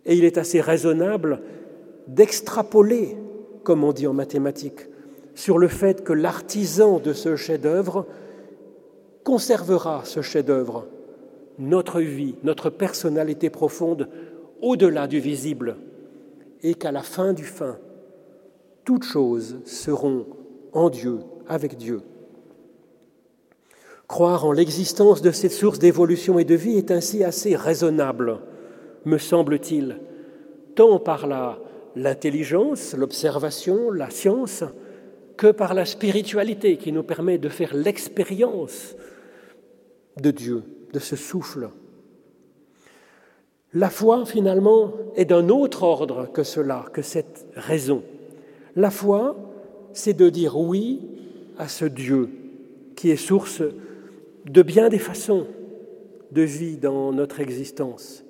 Et 0.05 0.15
il 0.15 0.25
est 0.25 0.37
assez 0.37 0.61
raisonnable 0.61 1.41
d'extrapoler, 2.07 3.15
comme 3.63 3.83
on 3.83 3.93
dit 3.93 4.07
en 4.07 4.13
mathématiques, 4.13 4.87
sur 5.35 5.57
le 5.57 5.67
fait 5.67 6.03
que 6.03 6.13
l'artisan 6.13 6.99
de 6.99 7.13
ce 7.13 7.35
chef-d'œuvre 7.35 8.05
conservera 9.23 10.01
ce 10.03 10.21
chef-d'œuvre, 10.21 10.87
notre 11.57 12.01
vie, 12.01 12.35
notre 12.43 12.69
personnalité 12.69 13.49
profonde, 13.49 14.09
au-delà 14.61 15.07
du 15.07 15.19
visible, 15.19 15.77
et 16.61 16.75
qu'à 16.75 16.91
la 16.91 17.03
fin 17.03 17.33
du 17.33 17.43
fin, 17.43 17.77
toutes 18.83 19.03
choses 19.03 19.59
seront 19.65 20.25
en 20.73 20.89
Dieu, 20.89 21.19
avec 21.47 21.77
Dieu. 21.77 22.01
Croire 24.13 24.45
en 24.45 24.51
l'existence 24.51 25.23
de 25.23 25.31
cette 25.31 25.51
source 25.51 25.79
d'évolution 25.79 26.37
et 26.37 26.45
de 26.45 26.53
vie 26.53 26.77
est 26.77 26.91
ainsi 26.91 27.23
assez 27.23 27.55
raisonnable, 27.55 28.37
me 29.05 29.17
semble-t-il, 29.17 29.97
tant 30.75 30.99
par 30.99 31.25
l'intelligence, 31.95 32.93
l'observation, 32.93 33.89
la 33.89 34.11
science, 34.11 34.63
que 35.35 35.47
par 35.47 35.73
la 35.73 35.85
spiritualité 35.85 36.77
qui 36.77 36.91
nous 36.91 37.01
permet 37.01 37.39
de 37.39 37.49
faire 37.49 37.73
l'expérience 37.73 38.95
de 40.21 40.29
Dieu, 40.29 40.61
de 40.93 40.99
ce 40.99 41.15
souffle. 41.15 41.69
La 43.73 43.89
foi, 43.89 44.27
finalement, 44.27 44.93
est 45.15 45.25
d'un 45.25 45.49
autre 45.49 45.81
ordre 45.81 46.31
que 46.31 46.43
cela, 46.43 46.85
que 46.93 47.01
cette 47.01 47.47
raison. 47.55 48.03
La 48.75 48.91
foi, 48.91 49.35
c'est 49.91 50.13
de 50.13 50.29
dire 50.29 50.55
oui 50.55 51.01
à 51.57 51.67
ce 51.67 51.85
Dieu 51.85 52.29
qui 52.95 53.09
est 53.09 53.15
source 53.15 53.63
de 54.45 54.61
bien 54.61 54.89
des 54.89 54.99
façons 54.99 55.47
de 56.31 56.41
vie 56.41 56.77
dans 56.77 57.11
notre 57.13 57.39
existence, 57.39 58.23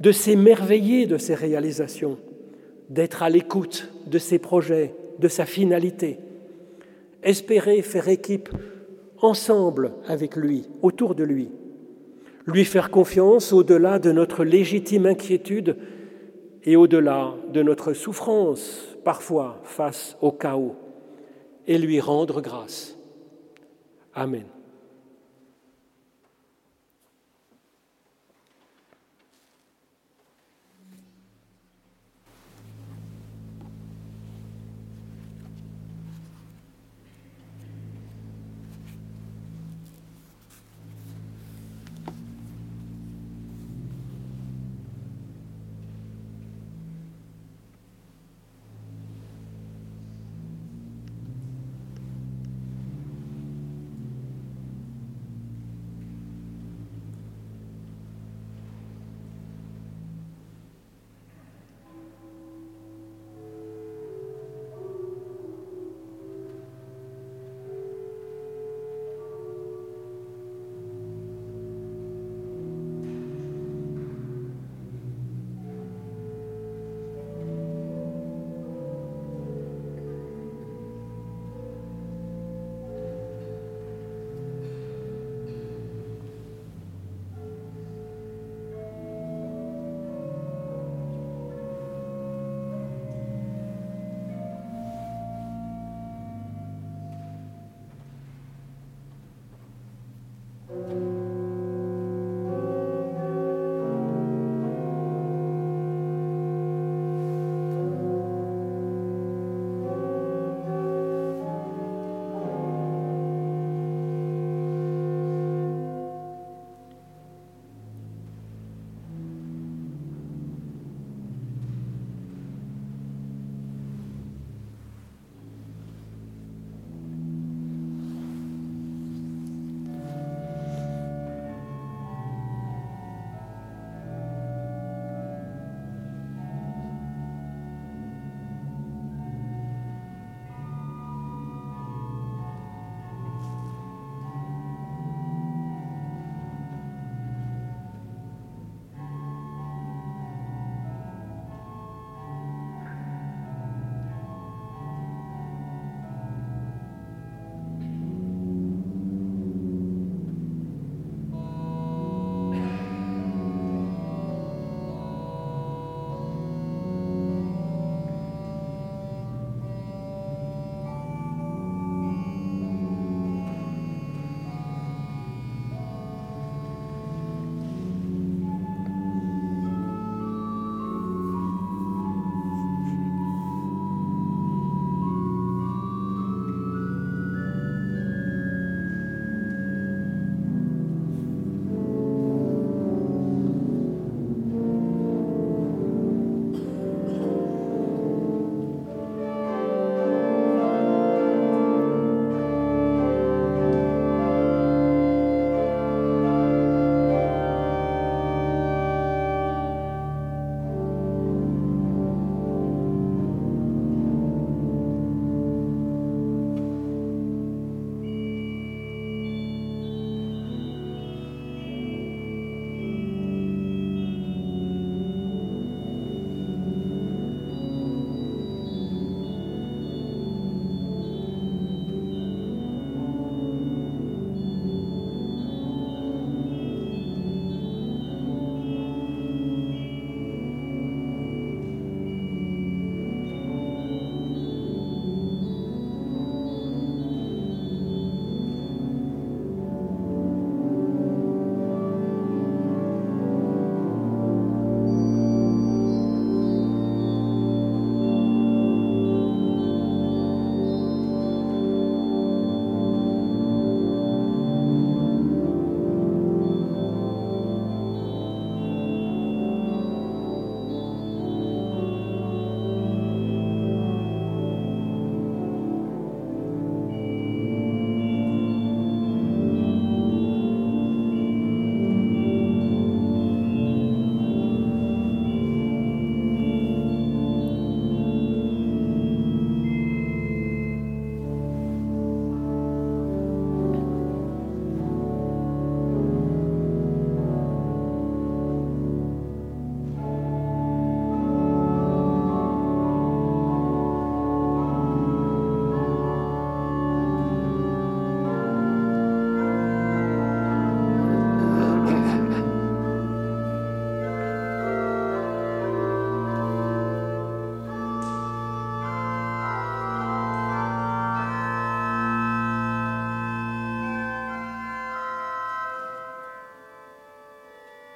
de 0.00 0.12
s'émerveiller 0.12 1.06
de 1.06 1.16
ses 1.16 1.34
réalisations, 1.34 2.18
d'être 2.90 3.22
à 3.22 3.30
l'écoute 3.30 3.90
de 4.06 4.18
ses 4.18 4.38
projets, 4.38 4.94
de 5.18 5.28
sa 5.28 5.46
finalité, 5.46 6.18
espérer 7.22 7.82
faire 7.82 8.08
équipe 8.08 8.48
ensemble 9.20 9.92
avec 10.06 10.36
lui, 10.36 10.68
autour 10.82 11.14
de 11.14 11.24
lui, 11.24 11.48
lui 12.46 12.64
faire 12.64 12.90
confiance 12.90 13.52
au-delà 13.52 13.98
de 13.98 14.12
notre 14.12 14.44
légitime 14.44 15.06
inquiétude 15.06 15.76
et 16.64 16.76
au-delà 16.76 17.34
de 17.52 17.62
notre 17.62 17.92
souffrance, 17.92 18.96
parfois 19.04 19.60
face 19.64 20.16
au 20.20 20.32
chaos, 20.32 20.76
et 21.66 21.78
lui 21.78 22.00
rendre 22.00 22.40
grâce. 22.40 22.98
Amen. 24.14 24.44